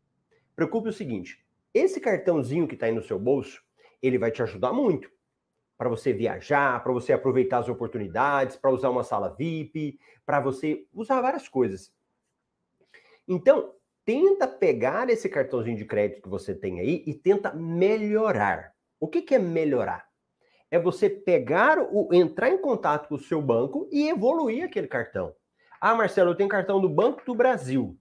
Preocupe 0.55 0.89
o 0.89 0.93
seguinte: 0.93 1.43
esse 1.73 1.99
cartãozinho 1.99 2.67
que 2.67 2.73
está 2.75 2.85
aí 2.85 2.91
no 2.91 3.03
seu 3.03 3.19
bolso, 3.19 3.61
ele 4.01 4.17
vai 4.17 4.31
te 4.31 4.41
ajudar 4.41 4.73
muito 4.73 5.09
para 5.77 5.89
você 5.89 6.11
viajar, 6.11 6.81
para 6.83 6.91
você 6.91 7.13
aproveitar 7.13 7.59
as 7.59 7.69
oportunidades, 7.69 8.55
para 8.55 8.71
usar 8.71 8.89
uma 8.89 9.03
sala 9.03 9.29
VIP, 9.29 9.99
para 10.25 10.39
você 10.39 10.87
usar 10.91 11.21
várias 11.21 11.47
coisas. 11.47 11.93
Então, 13.27 13.73
tenta 14.03 14.47
pegar 14.47 15.09
esse 15.09 15.29
cartãozinho 15.29 15.77
de 15.77 15.85
crédito 15.85 16.21
que 16.21 16.29
você 16.29 16.55
tem 16.55 16.79
aí 16.79 17.03
e 17.05 17.13
tenta 17.13 17.53
melhorar. 17.53 18.73
O 18.99 19.07
que, 19.07 19.21
que 19.21 19.35
é 19.35 19.39
melhorar? 19.39 20.07
É 20.71 20.79
você 20.79 21.09
pegar 21.09 21.77
o 21.79 22.13
entrar 22.13 22.49
em 22.49 22.57
contato 22.57 23.07
com 23.07 23.15
o 23.15 23.19
seu 23.19 23.41
banco 23.41 23.87
e 23.91 24.09
evoluir 24.09 24.63
aquele 24.63 24.87
cartão. 24.87 25.35
Ah, 25.79 25.93
Marcelo, 25.93 26.31
eu 26.31 26.35
tenho 26.35 26.49
cartão 26.49 26.81
do 26.81 26.89
Banco 26.89 27.23
do 27.23 27.35
Brasil. 27.35 27.95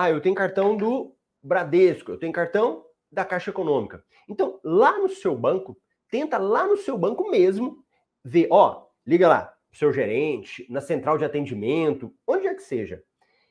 Ah, 0.00 0.12
eu 0.12 0.20
tenho 0.20 0.32
cartão 0.32 0.76
do 0.76 1.12
Bradesco, 1.42 2.12
eu 2.12 2.18
tenho 2.20 2.32
cartão 2.32 2.84
da 3.10 3.24
Caixa 3.24 3.50
Econômica. 3.50 4.04
Então, 4.28 4.60
lá 4.62 4.96
no 4.96 5.08
seu 5.08 5.34
banco, 5.36 5.76
tenta 6.08 6.38
lá 6.38 6.68
no 6.68 6.76
seu 6.76 6.96
banco 6.96 7.28
mesmo 7.28 7.84
ver, 8.24 8.46
ó, 8.48 8.86
liga 9.04 9.26
lá, 9.26 9.52
seu 9.72 9.92
gerente, 9.92 10.64
na 10.70 10.80
central 10.80 11.18
de 11.18 11.24
atendimento, 11.24 12.14
onde 12.24 12.46
é 12.46 12.54
que 12.54 12.62
seja. 12.62 13.02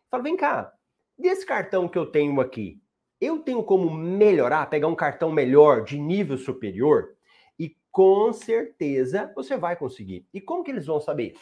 Fala, 0.10 0.24
vem 0.24 0.38
cá, 0.38 0.72
desse 1.20 1.46
cartão 1.46 1.86
que 1.86 1.98
eu 1.98 2.06
tenho 2.06 2.40
aqui, 2.40 2.82
eu 3.20 3.40
tenho 3.40 3.62
como 3.62 3.92
melhorar, 3.92 4.70
pegar 4.70 4.88
um 4.88 4.96
cartão 4.96 5.30
melhor, 5.30 5.84
de 5.84 6.00
nível 6.00 6.38
superior? 6.38 7.18
E 7.60 7.76
com 7.92 8.32
certeza 8.32 9.34
você 9.36 9.58
vai 9.58 9.76
conseguir. 9.76 10.26
E 10.34 10.40
como 10.40 10.64
que 10.64 10.72
eles 10.72 10.86
vão 10.86 11.02
saber? 11.02 11.36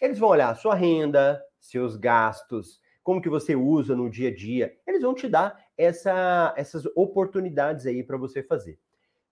Eles 0.00 0.20
vão 0.20 0.28
olhar 0.28 0.50
a 0.50 0.54
sua 0.54 0.76
renda, 0.76 1.42
seus 1.58 1.96
gastos, 1.96 2.80
como 3.02 3.20
que 3.20 3.28
você 3.28 3.54
usa 3.54 3.96
no 3.96 4.08
dia 4.08 4.28
a 4.28 4.34
dia. 4.34 4.76
Eles 4.86 5.02
vão 5.02 5.14
te 5.14 5.28
dar 5.28 5.64
essa, 5.76 6.54
essas 6.56 6.86
oportunidades 6.94 7.86
aí 7.86 8.02
para 8.02 8.16
você 8.16 8.42
fazer. 8.42 8.78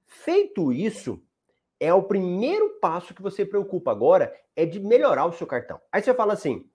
Feito 0.07 0.73
isso, 0.73 1.23
é 1.79 1.95
o 1.95 2.03
primeiro 2.03 2.79
passo 2.81 3.15
que 3.15 3.23
você 3.23 3.45
preocupa 3.45 3.91
agora 3.91 4.37
é 4.55 4.67
de 4.67 4.81
melhorar 4.81 5.27
o 5.27 5.33
seu 5.33 5.47
cartão. 5.47 5.81
Aí 5.91 6.03
você 6.03 6.13
fala 6.13 6.35
assim, 6.35 6.69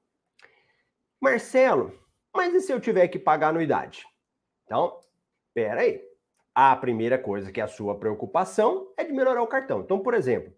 Marcelo, 1.21 1.93
mas 2.33 2.53
e 2.53 2.61
se 2.61 2.71
eu 2.71 2.79
tiver 2.79 3.07
que 3.07 3.19
pagar 3.19 3.49
anuidade? 3.49 4.05
Então, 4.65 4.99
pera 5.53 5.81
aí. 5.81 6.01
A 6.53 6.75
primeira 6.75 7.19
coisa 7.19 7.51
que 7.51 7.59
é 7.59 7.63
a 7.63 7.67
sua 7.67 7.99
preocupação 7.99 8.91
é 8.97 9.03
de 9.03 9.11
melhorar 9.11 9.43
o 9.43 9.47
cartão. 9.47 9.81
Então, 9.81 9.99
por 9.99 10.13
exemplo, 10.13 10.53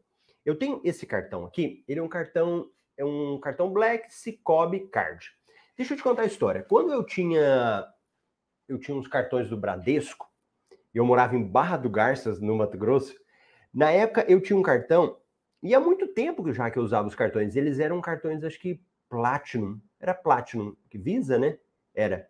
eu 0.45 0.57
tenho 0.57 0.79
esse 0.83 1.05
cartão 1.05 1.43
aqui, 1.43 1.83
ele 1.87 1.99
é 1.99 2.03
um 2.03 2.07
cartão 2.07 2.69
é 2.95 3.05
um 3.05 3.39
cartão 3.39 3.71
Black 3.71 4.11
Cicobi 4.11 4.87
Card. 4.87 5.36
Deixa 5.77 5.93
eu 5.93 5.97
te 5.97 6.03
contar 6.03 6.23
a 6.23 6.25
história. 6.25 6.63
Quando 6.63 6.91
eu 6.91 7.05
tinha 7.05 7.87
eu 8.67 8.79
tinha 8.79 8.97
uns 8.97 9.07
cartões 9.07 9.47
do 9.47 9.55
Bradesco, 9.55 10.27
eu 10.93 11.05
morava 11.05 11.35
em 11.35 11.43
Barra 11.43 11.77
do 11.77 11.89
Garças, 11.89 12.41
no 12.41 12.55
Mato 12.55 12.77
Grosso. 12.77 13.15
Na 13.73 13.91
época 13.91 14.25
eu 14.27 14.41
tinha 14.41 14.57
um 14.57 14.63
cartão, 14.63 15.17
e 15.61 15.75
há 15.75 15.79
muito 15.79 16.07
tempo 16.07 16.51
já 16.51 16.71
que 16.71 16.79
eu 16.79 16.83
usava 16.83 17.07
os 17.07 17.15
cartões, 17.15 17.55
eles 17.55 17.79
eram 17.79 18.01
cartões 18.01 18.43
acho 18.43 18.59
que 18.59 18.81
Platinum, 19.07 19.79
era 19.99 20.13
Platinum, 20.13 20.75
que 20.89 20.97
Visa, 20.97 21.37
né? 21.37 21.57
Era. 21.93 22.27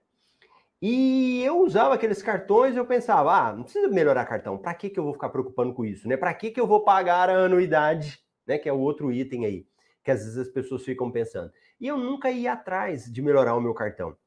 E 0.81 1.41
eu 1.43 1.62
usava 1.62 1.95
aqueles 1.95 2.21
cartões 2.21 2.75
eu 2.75 2.86
pensava, 2.86 3.33
ah, 3.33 3.53
não 3.53 3.63
precisa 3.63 3.88
melhorar 3.88 4.25
cartão, 4.25 4.57
para 4.57 4.73
que 4.73 4.89
que 4.89 4.99
eu 4.99 5.03
vou 5.05 5.13
ficar 5.13 5.29
preocupando 5.29 5.73
com 5.73 5.86
isso, 5.86 6.07
né? 6.07 6.17
Para 6.17 6.33
que 6.33 6.51
que 6.51 6.60
eu 6.60 6.67
vou 6.67 6.83
pagar 6.83 7.29
a 7.29 7.45
anuidade, 7.45 8.19
né, 8.45 8.57
que 8.57 8.69
é 8.69 8.73
o 8.73 8.79
outro 8.79 9.12
item 9.12 9.45
aí, 9.45 9.67
que 10.03 10.12
às 10.12 10.19
vezes 10.19 10.38
as 10.38 10.49
pessoas 10.49 10.83
ficam 10.83 11.12
pensando. 11.12 11.51
E 11.80 11.88
eu 11.88 11.98
nunca 11.98 12.32
ia 12.32 12.54
atrás 12.54 13.12
de 13.12 13.22
melhorar 13.22 13.56
o 13.56 13.62
meu 13.62 13.74
cartão. 13.74 14.18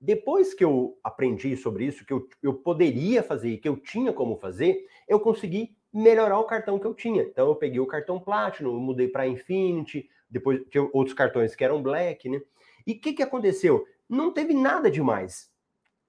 Depois 0.00 0.54
que 0.54 0.64
eu 0.64 0.98
aprendi 1.02 1.56
sobre 1.56 1.84
isso, 1.84 2.04
que 2.04 2.12
eu, 2.12 2.28
eu 2.42 2.54
poderia 2.54 3.22
fazer, 3.22 3.56
que 3.58 3.68
eu 3.68 3.76
tinha 3.76 4.12
como 4.12 4.36
fazer, 4.36 4.84
eu 5.08 5.18
consegui 5.18 5.76
melhorar 5.92 6.38
o 6.38 6.44
cartão 6.44 6.78
que 6.78 6.86
eu 6.86 6.94
tinha. 6.94 7.22
Então 7.22 7.48
eu 7.48 7.56
peguei 7.56 7.80
o 7.80 7.86
cartão 7.86 8.18
Platinum, 8.18 8.78
mudei 8.78 9.08
para 9.08 9.26
Infinity, 9.26 10.08
depois 10.30 10.60
tinha 10.70 10.88
outros 10.92 11.14
cartões 11.14 11.54
que 11.54 11.64
eram 11.64 11.82
Black, 11.82 12.28
né? 12.28 12.40
E 12.86 12.92
o 12.92 13.00
que, 13.00 13.12
que 13.12 13.22
aconteceu? 13.22 13.84
Não 14.08 14.32
teve 14.32 14.54
nada 14.54 14.90
demais. 14.90 15.50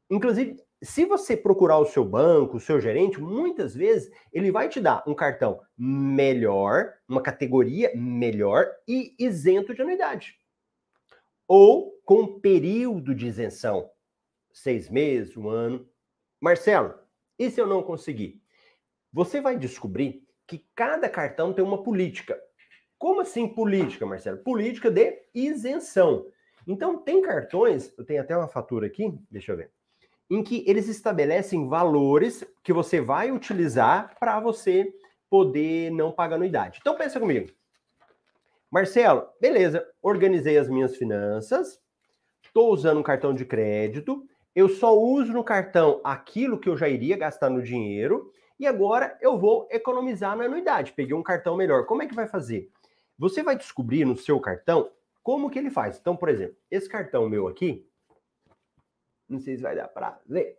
Inclusive, 0.09 0.57
se 0.81 1.05
você 1.05 1.35
procurar 1.35 1.77
o 1.77 1.85
seu 1.85 2.03
banco, 2.03 2.57
o 2.57 2.59
seu 2.59 2.79
gerente, 2.79 3.19
muitas 3.19 3.75
vezes 3.75 4.11
ele 4.31 4.51
vai 4.51 4.69
te 4.69 4.79
dar 4.79 5.03
um 5.07 5.13
cartão 5.13 5.61
melhor, 5.77 6.93
uma 7.07 7.21
categoria 7.21 7.91
melhor 7.95 8.67
e 8.87 9.15
isento 9.17 9.73
de 9.73 9.81
anuidade 9.81 10.42
ou 11.47 11.93
com 12.05 12.39
período 12.39 13.13
de 13.15 13.27
isenção, 13.27 13.89
seis 14.51 14.89
meses, 14.89 15.35
um 15.37 15.49
ano. 15.49 15.87
Marcelo, 16.41 16.93
e 17.37 17.49
se 17.49 17.59
eu 17.59 17.67
não 17.67 17.81
conseguir? 17.81 18.41
Você 19.11 19.41
vai 19.41 19.57
descobrir 19.57 20.23
que 20.47 20.65
cada 20.75 21.07
cartão 21.07 21.53
tem 21.53 21.63
uma 21.63 21.81
política. 21.81 22.39
Como 22.97 23.21
assim 23.21 23.47
política, 23.47 24.05
Marcelo? 24.05 24.37
Política 24.37 24.89
de 24.89 25.21
isenção. 25.33 26.25
Então, 26.65 26.97
tem 26.97 27.21
cartões, 27.21 27.93
eu 27.97 28.05
tenho 28.05 28.21
até 28.21 28.35
uma 28.35 28.47
fatura 28.47 28.87
aqui, 28.87 29.13
deixa 29.29 29.51
eu 29.51 29.57
ver, 29.57 29.71
em 30.29 30.41
que 30.41 30.63
eles 30.65 30.87
estabelecem 30.87 31.67
valores 31.67 32.45
que 32.63 32.71
você 32.71 33.01
vai 33.01 33.31
utilizar 33.31 34.17
para 34.19 34.39
você 34.39 34.93
poder 35.29 35.91
não 35.91 36.11
pagar 36.11 36.35
anuidade. 36.35 36.79
Então, 36.81 36.95
pensa 36.95 37.19
comigo. 37.19 37.49
Marcelo, 38.73 39.29
beleza, 39.39 39.87
organizei 40.01 40.57
as 40.57 40.67
minhas 40.67 40.95
finanças, 40.95 41.79
estou 42.43 42.73
usando 42.73 42.97
um 42.97 43.03
cartão 43.03 43.31
de 43.31 43.45
crédito, 43.45 44.27
eu 44.55 44.67
só 44.67 44.97
uso 44.97 45.31
no 45.31 45.43
cartão 45.43 46.01
aquilo 46.03 46.57
que 46.57 46.67
eu 46.67 46.75
já 46.75 46.89
iria 46.89 47.15
gastar 47.15 47.51
no 47.51 47.61
dinheiro 47.61 48.31
e 48.59 48.65
agora 48.65 49.15
eu 49.21 49.37
vou 49.37 49.67
economizar 49.69 50.35
na 50.35 50.45
anuidade. 50.45 50.91
Peguei 50.93 51.13
um 51.13 51.21
cartão 51.21 51.55
melhor. 51.55 51.85
Como 51.85 52.01
é 52.01 52.07
que 52.07 52.15
vai 52.15 52.27
fazer? 52.27 52.67
Você 53.15 53.43
vai 53.43 53.55
descobrir 53.55 54.05
no 54.05 54.17
seu 54.17 54.39
cartão 54.39 54.89
como 55.21 55.51
que 55.51 55.59
ele 55.59 55.69
faz. 55.69 55.99
Então, 55.99 56.15
por 56.15 56.27
exemplo, 56.27 56.55
esse 56.71 56.89
cartão 56.89 57.29
meu 57.29 57.47
aqui, 57.47 57.87
não 59.29 59.39
sei 59.39 59.55
se 59.55 59.61
vai 59.61 59.75
dar 59.75 59.87
para 59.87 60.19
ver. 60.25 60.57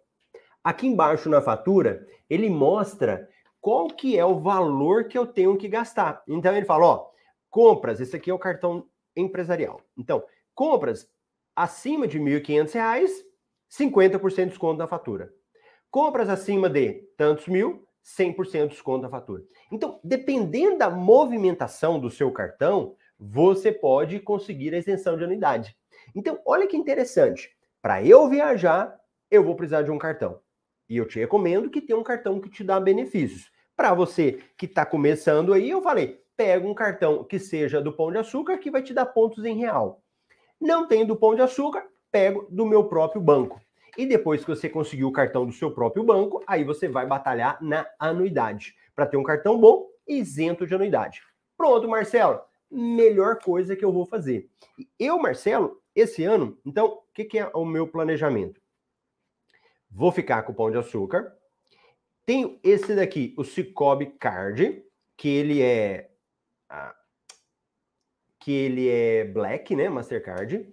Aqui 0.63 0.87
embaixo 0.87 1.29
na 1.29 1.43
fatura, 1.43 2.07
ele 2.31 2.49
mostra 2.49 3.29
qual 3.61 3.89
que 3.89 4.17
é 4.17 4.25
o 4.25 4.39
valor 4.39 5.09
que 5.09 5.19
eu 5.19 5.27
tenho 5.27 5.59
que 5.59 5.67
gastar. 5.67 6.23
Então 6.29 6.57
ele 6.57 6.65
fala, 6.65 6.87
ó, 6.87 7.14
Compras, 7.55 8.01
esse 8.01 8.17
aqui 8.17 8.33
é 8.33 8.35
o 8.35 8.39
cartão 8.39 8.85
empresarial. 9.15 9.81
Então, 9.97 10.25
compras 10.57 11.09
acima 11.55 12.05
de 12.09 12.19
R$ 12.19 12.41
1.500, 12.41 13.09
50% 13.71 14.35
de 14.35 14.47
desconto 14.47 14.79
na 14.79 14.89
fatura. 14.89 15.33
Compras 15.89 16.29
acima 16.29 16.69
de 16.69 16.95
tantos 17.17 17.47
mil, 17.47 17.87
100% 18.05 18.63
de 18.63 18.69
desconto 18.71 19.03
na 19.03 19.09
fatura. 19.09 19.45
Então, 19.71 20.01
dependendo 20.03 20.79
da 20.79 20.91
movimentação 20.91 22.01
do 22.01 22.11
seu 22.11 22.33
cartão, 22.33 22.97
você 23.17 23.71
pode 23.71 24.19
conseguir 24.19 24.75
a 24.75 24.79
isenção 24.79 25.17
de 25.17 25.23
anuidade. 25.23 25.77
Então, 26.13 26.41
olha 26.45 26.67
que 26.67 26.77
interessante. 26.77 27.57
Para 27.81 28.05
eu 28.05 28.29
viajar, 28.29 28.99
eu 29.31 29.45
vou 29.45 29.55
precisar 29.55 29.83
de 29.83 29.93
um 29.93 29.99
cartão. 29.99 30.41
E 30.89 30.97
eu 30.97 31.07
te 31.07 31.21
recomendo 31.21 31.71
que 31.71 31.81
tenha 31.81 31.97
um 31.97 32.03
cartão 32.03 32.41
que 32.41 32.51
te 32.51 32.65
dá 32.65 32.81
benefícios. 32.81 33.49
Para 33.77 33.95
você 33.95 34.41
que 34.59 34.67
está 34.67 34.85
começando 34.85 35.53
aí, 35.53 35.71
eu 35.71 35.81
falei, 35.81 36.24
pega 36.37 36.67
um 36.67 36.75
cartão 36.75 37.25
que 37.25 37.39
seja 37.39 37.81
do 37.81 37.93
Pão 37.93 38.11
de 38.11 38.19
Açúcar, 38.19 38.59
que 38.59 38.71
vai 38.71 38.83
te 38.83 38.93
dar 38.93 39.07
pontos 39.07 39.45
em 39.45 39.57
real. 39.57 40.03
Não 40.61 40.87
tem 40.87 41.07
do 41.07 41.17
Pão 41.17 41.35
de 41.35 41.43
Açúcar, 41.43 41.87
pego 42.11 42.47
do 42.51 42.67
meu 42.67 42.85
próprio 42.85 43.21
banco. 43.21 43.61
E 43.97 44.07
depois 44.07 44.43
que 44.43 44.51
você 44.51 44.69
conseguiu 44.69 45.09
o 45.09 45.13
cartão 45.13 45.47
do 45.47 45.53
seu 45.53 45.71
próprio 45.71 46.03
banco, 46.03 46.43
aí 46.47 46.65
você 46.65 46.89
vai 46.89 47.07
batalhar 47.07 47.63
na 47.63 47.87
anuidade, 47.99 48.75
para 48.95 49.07
ter 49.07 49.17
um 49.17 49.23
cartão 49.23 49.59
bom 49.59 49.89
isento 50.07 50.67
de 50.67 50.75
anuidade. 50.75 51.23
Pronto, 51.57 51.89
Marcelo, 51.89 52.41
melhor 52.71 53.39
coisa 53.39 53.77
que 53.77 53.85
eu 53.85 53.93
vou 53.93 54.05
fazer. 54.05 54.51
Eu, 54.99 55.19
Marcelo, 55.19 55.81
esse 55.95 56.25
ano, 56.25 56.59
então, 56.65 56.87
o 56.87 57.03
que, 57.15 57.25
que 57.25 57.39
é 57.39 57.49
o 57.55 57.65
meu 57.65 57.87
planejamento? 57.87 58.61
Vou 59.89 60.11
ficar 60.11 60.43
com 60.43 60.53
o 60.53 60.55
pão 60.55 60.71
de 60.71 60.77
açúcar. 60.77 61.33
Tenho 62.27 62.59
esse 62.65 62.97
daqui, 62.97 63.33
o 63.37 63.45
Cicobi 63.45 64.07
Card, 64.19 64.83
que 65.17 65.29
ele 65.29 65.63
é 65.63 66.11
que 68.41 68.53
ele 68.53 68.89
é 68.89 69.25
black, 69.25 69.75
né, 69.75 69.89
Mastercard. 69.89 70.69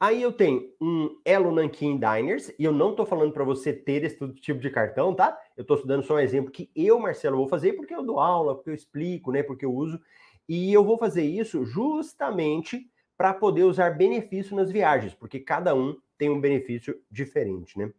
Aí 0.00 0.22
eu 0.22 0.32
tenho 0.32 0.72
um 0.80 1.20
Elo 1.24 1.50
Nankin 1.50 1.98
Diners, 1.98 2.52
e 2.56 2.64
eu 2.64 2.70
não 2.72 2.92
estou 2.92 3.04
falando 3.04 3.32
para 3.32 3.42
você 3.42 3.72
ter 3.72 4.04
esse 4.04 4.16
tipo 4.34 4.60
de 4.60 4.70
cartão, 4.70 5.12
tá? 5.12 5.36
Eu 5.56 5.62
estou 5.62 5.76
estudando 5.76 6.04
só 6.04 6.14
um 6.14 6.20
exemplo 6.20 6.52
que 6.52 6.70
eu, 6.76 7.00
Marcelo, 7.00 7.36
vou 7.36 7.48
fazer 7.48 7.72
porque 7.72 7.92
eu 7.92 8.04
dou 8.04 8.20
aula, 8.20 8.54
porque 8.54 8.70
eu 8.70 8.74
explico, 8.74 9.32
né? 9.32 9.42
Porque 9.42 9.64
eu 9.64 9.74
uso. 9.74 10.00
E 10.48 10.72
eu 10.72 10.84
vou 10.84 10.96
fazer 10.96 11.24
isso 11.24 11.64
justamente 11.64 12.88
para 13.16 13.34
poder 13.34 13.64
usar 13.64 13.90
benefício 13.90 14.54
nas 14.54 14.70
viagens, 14.70 15.12
porque 15.12 15.40
cada 15.40 15.74
um 15.74 15.96
tem 16.16 16.30
um 16.30 16.40
benefício 16.40 17.02
diferente, 17.10 17.76
né? 17.76 17.92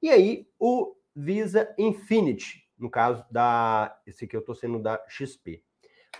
E 0.00 0.08
aí, 0.08 0.46
o 0.58 0.94
Visa 1.14 1.74
Infinity, 1.76 2.64
no 2.78 2.88
caso 2.88 3.24
da. 3.28 4.00
Esse 4.06 4.24
aqui 4.24 4.36
eu 4.36 4.40
estou 4.40 4.54
sendo 4.54 4.78
da 4.78 5.04
XP. 5.08 5.64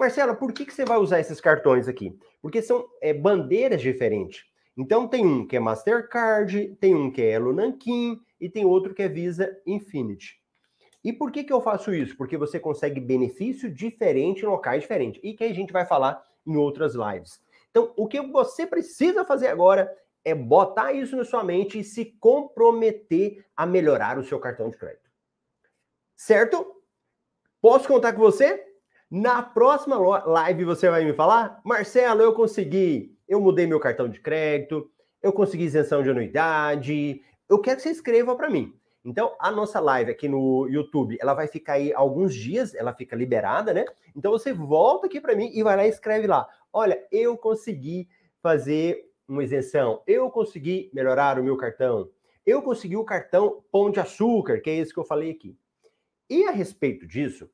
Marcelo, 0.00 0.34
por 0.34 0.52
que, 0.52 0.64
que 0.64 0.72
você 0.72 0.84
vai 0.84 0.98
usar 0.98 1.20
esses 1.20 1.40
cartões 1.40 1.86
aqui? 1.86 2.18
Porque 2.40 2.60
são 2.62 2.88
é, 3.00 3.12
bandeiras 3.12 3.80
diferentes. 3.80 4.44
Então 4.76 5.06
tem 5.06 5.26
um 5.26 5.46
que 5.46 5.56
é 5.56 5.60
Mastercard, 5.60 6.76
tem 6.80 6.94
um 6.94 7.10
que 7.10 7.20
é 7.20 7.32
Elo 7.32 7.52
Nankin 7.52 8.18
e 8.40 8.48
tem 8.48 8.64
outro 8.64 8.94
que 8.94 9.02
é 9.02 9.08
Visa 9.08 9.60
Infinity. 9.66 10.40
E 11.04 11.12
por 11.12 11.30
que, 11.30 11.44
que 11.44 11.52
eu 11.52 11.60
faço 11.60 11.94
isso? 11.94 12.16
Porque 12.16 12.36
você 12.36 12.58
consegue 12.58 13.00
benefício 13.00 13.72
diferente 13.72 14.42
em 14.42 14.48
locais 14.48 14.82
diferentes. 14.82 15.20
E 15.22 15.34
que 15.34 15.44
a 15.44 15.52
gente 15.52 15.72
vai 15.72 15.86
falar 15.86 16.22
em 16.46 16.56
outras 16.56 16.94
lives. 16.94 17.40
Então, 17.70 17.92
o 17.96 18.06
que 18.06 18.20
você 18.20 18.66
precisa 18.66 19.24
fazer 19.24 19.48
agora 19.48 19.94
é 20.24 20.34
botar 20.34 20.92
isso 20.92 21.16
na 21.16 21.24
sua 21.24 21.42
mente 21.42 21.78
e 21.78 21.84
se 21.84 22.04
comprometer 22.20 23.44
a 23.56 23.64
melhorar 23.64 24.18
o 24.18 24.24
seu 24.24 24.38
cartão 24.38 24.68
de 24.68 24.76
crédito. 24.76 25.10
Certo? 26.16 26.82
Posso 27.60 27.88
contar 27.88 28.12
com 28.12 28.20
você? 28.20 28.69
Na 29.10 29.42
próxima 29.42 29.96
live 29.98 30.64
você 30.64 30.88
vai 30.88 31.04
me 31.04 31.12
falar, 31.12 31.60
Marcelo, 31.64 32.22
eu 32.22 32.32
consegui 32.32 33.18
eu 33.30 33.40
mudei 33.40 33.64
meu 33.64 33.78
cartão 33.78 34.08
de 34.08 34.18
crédito, 34.18 34.90
eu 35.22 35.32
consegui 35.32 35.62
isenção 35.62 36.02
de 36.02 36.10
anuidade. 36.10 37.22
Eu 37.48 37.60
quero 37.60 37.76
que 37.76 37.84
você 37.84 37.90
escreva 37.90 38.34
para 38.34 38.50
mim. 38.50 38.74
Então, 39.04 39.36
a 39.38 39.52
nossa 39.52 39.78
live 39.78 40.10
aqui 40.10 40.28
no 40.28 40.66
YouTube, 40.68 41.16
ela 41.20 41.32
vai 41.32 41.46
ficar 41.46 41.74
aí 41.74 41.94
alguns 41.94 42.34
dias, 42.34 42.74
ela 42.74 42.92
fica 42.92 43.14
liberada, 43.14 43.72
né? 43.72 43.84
Então 44.16 44.32
você 44.32 44.52
volta 44.52 45.06
aqui 45.06 45.20
para 45.20 45.36
mim 45.36 45.48
e 45.54 45.62
vai 45.62 45.76
lá 45.76 45.86
e 45.86 45.88
escreve 45.88 46.26
lá. 46.26 46.46
Olha, 46.72 47.00
eu 47.12 47.38
consegui 47.38 48.08
fazer 48.42 49.08
uma 49.28 49.44
isenção, 49.44 50.02
eu 50.08 50.28
consegui 50.28 50.90
melhorar 50.92 51.38
o 51.38 51.44
meu 51.44 51.56
cartão, 51.56 52.10
eu 52.44 52.60
consegui 52.60 52.96
o 52.96 53.04
cartão 53.04 53.62
Pão 53.70 53.92
de 53.92 54.00
Açúcar, 54.00 54.58
que 54.60 54.68
é 54.68 54.74
esse 54.76 54.92
que 54.92 54.98
eu 54.98 55.04
falei 55.04 55.30
aqui. 55.30 55.56
E 56.28 56.44
a 56.46 56.50
respeito 56.50 57.06
disso, 57.06 57.48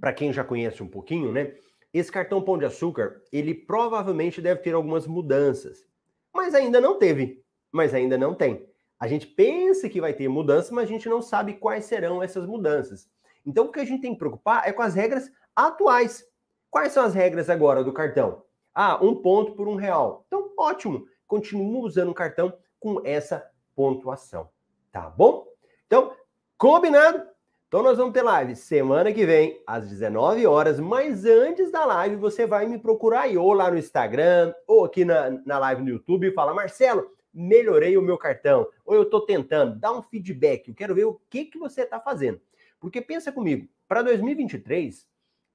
para 0.00 0.12
quem 0.12 0.32
já 0.32 0.44
conhece 0.44 0.82
um 0.82 0.88
pouquinho, 0.88 1.32
né? 1.32 1.54
Esse 1.92 2.10
cartão 2.10 2.42
Pão 2.42 2.56
de 2.56 2.64
Açúcar, 2.64 3.22
ele 3.30 3.54
provavelmente 3.54 4.40
deve 4.40 4.62
ter 4.62 4.74
algumas 4.74 5.06
mudanças, 5.06 5.84
mas 6.32 6.54
ainda 6.54 6.80
não 6.80 6.98
teve, 6.98 7.44
mas 7.70 7.92
ainda 7.92 8.16
não 8.16 8.34
tem. 8.34 8.66
A 8.98 9.06
gente 9.06 9.26
pensa 9.26 9.88
que 9.88 10.00
vai 10.00 10.14
ter 10.14 10.28
mudanças, 10.28 10.70
mas 10.70 10.84
a 10.84 10.92
gente 10.92 11.08
não 11.08 11.20
sabe 11.20 11.54
quais 11.54 11.84
serão 11.84 12.22
essas 12.22 12.46
mudanças. 12.46 13.10
Então, 13.44 13.66
o 13.66 13.72
que 13.72 13.80
a 13.80 13.84
gente 13.84 14.00
tem 14.00 14.12
que 14.12 14.18
preocupar 14.18 14.66
é 14.66 14.72
com 14.72 14.80
as 14.80 14.94
regras 14.94 15.30
atuais. 15.54 16.24
Quais 16.70 16.92
são 16.92 17.04
as 17.04 17.12
regras 17.12 17.50
agora 17.50 17.82
do 17.82 17.92
cartão? 17.92 18.44
Ah, 18.72 19.04
um 19.04 19.16
ponto 19.16 19.52
por 19.52 19.68
um 19.68 19.74
real. 19.74 20.24
Então, 20.26 20.52
ótimo. 20.56 21.06
Continua 21.26 21.84
usando 21.84 22.10
o 22.10 22.14
cartão 22.14 22.56
com 22.78 23.00
essa 23.04 23.44
pontuação. 23.74 24.48
Tá 24.90 25.10
bom? 25.10 25.46
Então, 25.86 26.14
combinado? 26.56 27.31
Então 27.72 27.82
nós 27.82 27.96
vamos 27.96 28.12
ter 28.12 28.20
live 28.20 28.54
semana 28.54 29.14
que 29.14 29.24
vem, 29.24 29.62
às 29.66 29.88
19 29.88 30.46
horas, 30.46 30.78
mas 30.78 31.24
antes 31.24 31.72
da 31.72 31.86
live 31.86 32.16
você 32.16 32.46
vai 32.46 32.66
me 32.66 32.78
procurar 32.78 33.22
aí, 33.22 33.38
ou 33.38 33.50
lá 33.54 33.70
no 33.70 33.78
Instagram, 33.78 34.54
ou 34.66 34.84
aqui 34.84 35.06
na, 35.06 35.30
na 35.46 35.58
live 35.58 35.80
no 35.80 35.88
YouTube 35.88 36.26
e 36.26 36.34
fala, 36.34 36.52
Marcelo, 36.52 37.10
melhorei 37.32 37.96
o 37.96 38.02
meu 38.02 38.18
cartão, 38.18 38.68
ou 38.84 38.94
eu 38.94 39.04
estou 39.04 39.24
tentando, 39.24 39.80
dá 39.80 39.90
um 39.90 40.02
feedback, 40.02 40.68
eu 40.68 40.74
quero 40.74 40.94
ver 40.94 41.06
o 41.06 41.18
que, 41.30 41.46
que 41.46 41.58
você 41.58 41.80
está 41.80 41.98
fazendo. 41.98 42.38
Porque 42.78 43.00
pensa 43.00 43.32
comigo, 43.32 43.66
para 43.88 44.02
2023, 44.02 45.08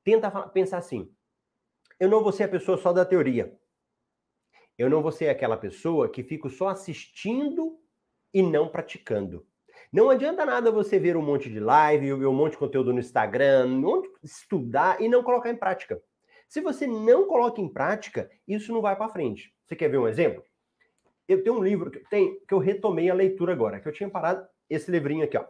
tenta 0.03 0.31
pensar 0.47 0.79
assim, 0.79 1.11
eu 1.99 2.09
não 2.09 2.23
vou 2.23 2.31
ser 2.31 2.45
a 2.45 2.49
pessoa 2.49 2.79
só 2.79 2.91
da 2.91 3.05
teoria, 3.05 3.55
eu 4.75 4.89
não 4.89 5.03
vou 5.03 5.11
ser 5.11 5.29
aquela 5.29 5.55
pessoa 5.55 6.09
que 6.09 6.23
fico 6.23 6.49
só 6.49 6.69
assistindo 6.69 7.79
e 8.33 8.41
não 8.41 8.67
praticando. 8.67 9.45
Não 9.91 10.09
adianta 10.09 10.45
nada 10.45 10.69
você 10.69 10.99
ver 10.99 11.15
um 11.15 11.21
monte 11.21 11.49
de 11.49 11.59
live, 11.59 12.13
ver 12.13 12.25
um 12.25 12.33
monte 12.33 12.53
de 12.53 12.57
conteúdo 12.57 12.91
no 12.91 12.99
Instagram, 12.99 13.81
estudar 14.21 15.01
e 15.01 15.07
não 15.07 15.23
colocar 15.23 15.49
em 15.49 15.55
prática. 15.55 16.01
Se 16.47 16.61
você 16.61 16.85
não 16.85 17.25
coloca 17.25 17.61
em 17.61 17.67
prática, 17.67 18.29
isso 18.47 18.71
não 18.71 18.81
vai 18.81 18.95
para 18.95 19.09
frente. 19.09 19.53
Você 19.65 19.75
quer 19.75 19.89
ver 19.89 19.97
um 19.97 20.07
exemplo? 20.07 20.43
Eu 21.27 21.43
tenho 21.43 21.57
um 21.57 21.63
livro 21.63 21.91
que 21.91 21.99
eu, 21.99 22.03
tenho, 22.09 22.39
que 22.45 22.53
eu 22.53 22.57
retomei 22.57 23.09
a 23.09 23.13
leitura 23.13 23.51
agora, 23.51 23.79
que 23.79 23.87
eu 23.87 23.93
tinha 23.93 24.09
parado 24.09 24.47
esse 24.69 24.89
livrinho 24.89 25.23
aqui, 25.23 25.37
ó. 25.37 25.45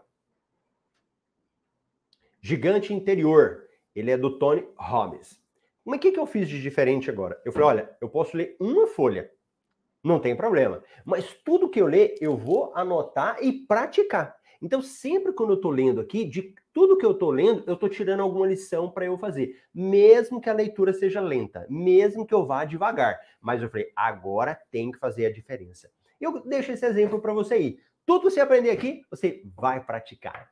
Gigante 2.42 2.94
Interior. 2.94 3.68
Ele 3.96 4.12
é 4.12 4.18
do 4.18 4.38
Tony 4.38 4.68
Robbins. 4.76 5.42
Mas 5.84 5.98
o 5.98 6.00
que, 6.00 6.12
que 6.12 6.20
eu 6.20 6.28
fiz 6.28 6.48
de 6.48 6.62
diferente 6.62 7.10
agora? 7.10 7.42
Eu 7.44 7.52
falei, 7.52 7.68
olha, 7.68 7.98
eu 8.00 8.10
posso 8.10 8.38
ler 8.38 8.56
uma 8.60 8.88
folha 8.88 9.32
não 10.08 10.20
tem 10.20 10.36
problema. 10.36 10.84
Mas 11.06 11.34
tudo 11.46 11.70
que 11.70 11.82
eu 11.82 11.86
ler, 11.86 12.16
eu 12.20 12.36
vou 12.36 12.72
anotar 12.74 13.38
e 13.42 13.52
praticar. 13.52 14.36
Então, 14.62 14.82
sempre 14.82 15.34
quando 15.34 15.52
eu 15.52 15.56
estou 15.58 15.70
lendo 15.70 16.02
aqui, 16.02 16.26
de 16.26 16.56
tudo 16.74 16.98
que 16.98 17.06
eu 17.06 17.12
estou 17.12 17.30
lendo, 17.30 17.64
eu 17.68 17.76
estou 17.76 17.90
tirando 17.90 18.22
alguma 18.22 18.48
lição 18.48 18.90
para 18.90 19.06
eu 19.06 19.18
fazer. 19.18 19.62
Mesmo 19.74 20.42
que 20.42 20.50
a 20.50 20.54
leitura 20.54 20.94
seja 20.94 21.22
lenta, 21.22 21.68
mesmo 21.70 22.26
que 22.26 22.34
eu 22.34 22.46
vá 22.46 22.66
devagar. 22.66 23.20
Mas 23.40 23.62
eu 23.62 23.70
falei, 23.70 23.92
agora 23.96 24.60
tem 24.72 24.92
que 24.92 24.98
fazer 24.98 25.28
a 25.28 25.32
diferença. 25.32 25.90
Eu 26.20 26.40
deixo 26.44 26.72
esse 26.72 26.86
exemplo 26.86 27.22
para 27.22 27.34
você 27.34 27.54
aí. 27.54 27.80
Tudo 28.06 28.28
que 28.28 28.32
você 28.32 28.40
aprender 28.40 28.72
aqui, 28.72 29.04
você 29.12 29.44
vai 29.56 29.84
praticar. 29.84 30.50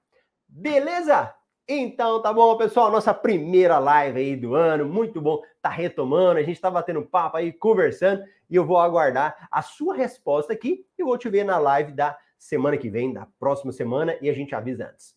Beleza? 0.48 1.34
Então, 1.68 2.22
tá 2.22 2.32
bom, 2.32 2.56
pessoal, 2.58 2.92
nossa 2.92 3.12
primeira 3.12 3.80
live 3.80 4.20
aí 4.20 4.36
do 4.36 4.54
ano, 4.54 4.86
muito 4.86 5.20
bom, 5.20 5.42
tá 5.64 5.70
retomando, 5.70 6.40
a 6.40 6.44
gente 6.44 6.62
tá 6.62 6.70
batendo 6.70 7.02
papo 7.02 7.38
aí, 7.38 7.52
conversando, 7.52 8.24
e 8.48 8.56
eu 8.56 8.64
vou 8.64 8.78
aguardar 8.78 9.48
a 9.50 9.64
sua 9.64 9.96
resposta 9.96 10.54
aqui 10.54 10.86
e 10.96 11.04
vou 11.04 11.18
te 11.18 11.28
ver 11.28 11.44
na 11.44 11.58
live 11.58 11.92
da 11.92 12.16
semana 12.38 12.78
que 12.78 12.88
vem, 12.88 13.12
da 13.12 13.28
próxima 13.40 13.72
semana, 13.72 14.16
e 14.22 14.30
a 14.30 14.34
gente 14.34 14.54
avisa 14.54 14.90
antes. 14.90 15.16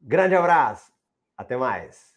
Grande 0.00 0.34
abraço, 0.34 0.92
até 1.36 1.56
mais. 1.56 2.11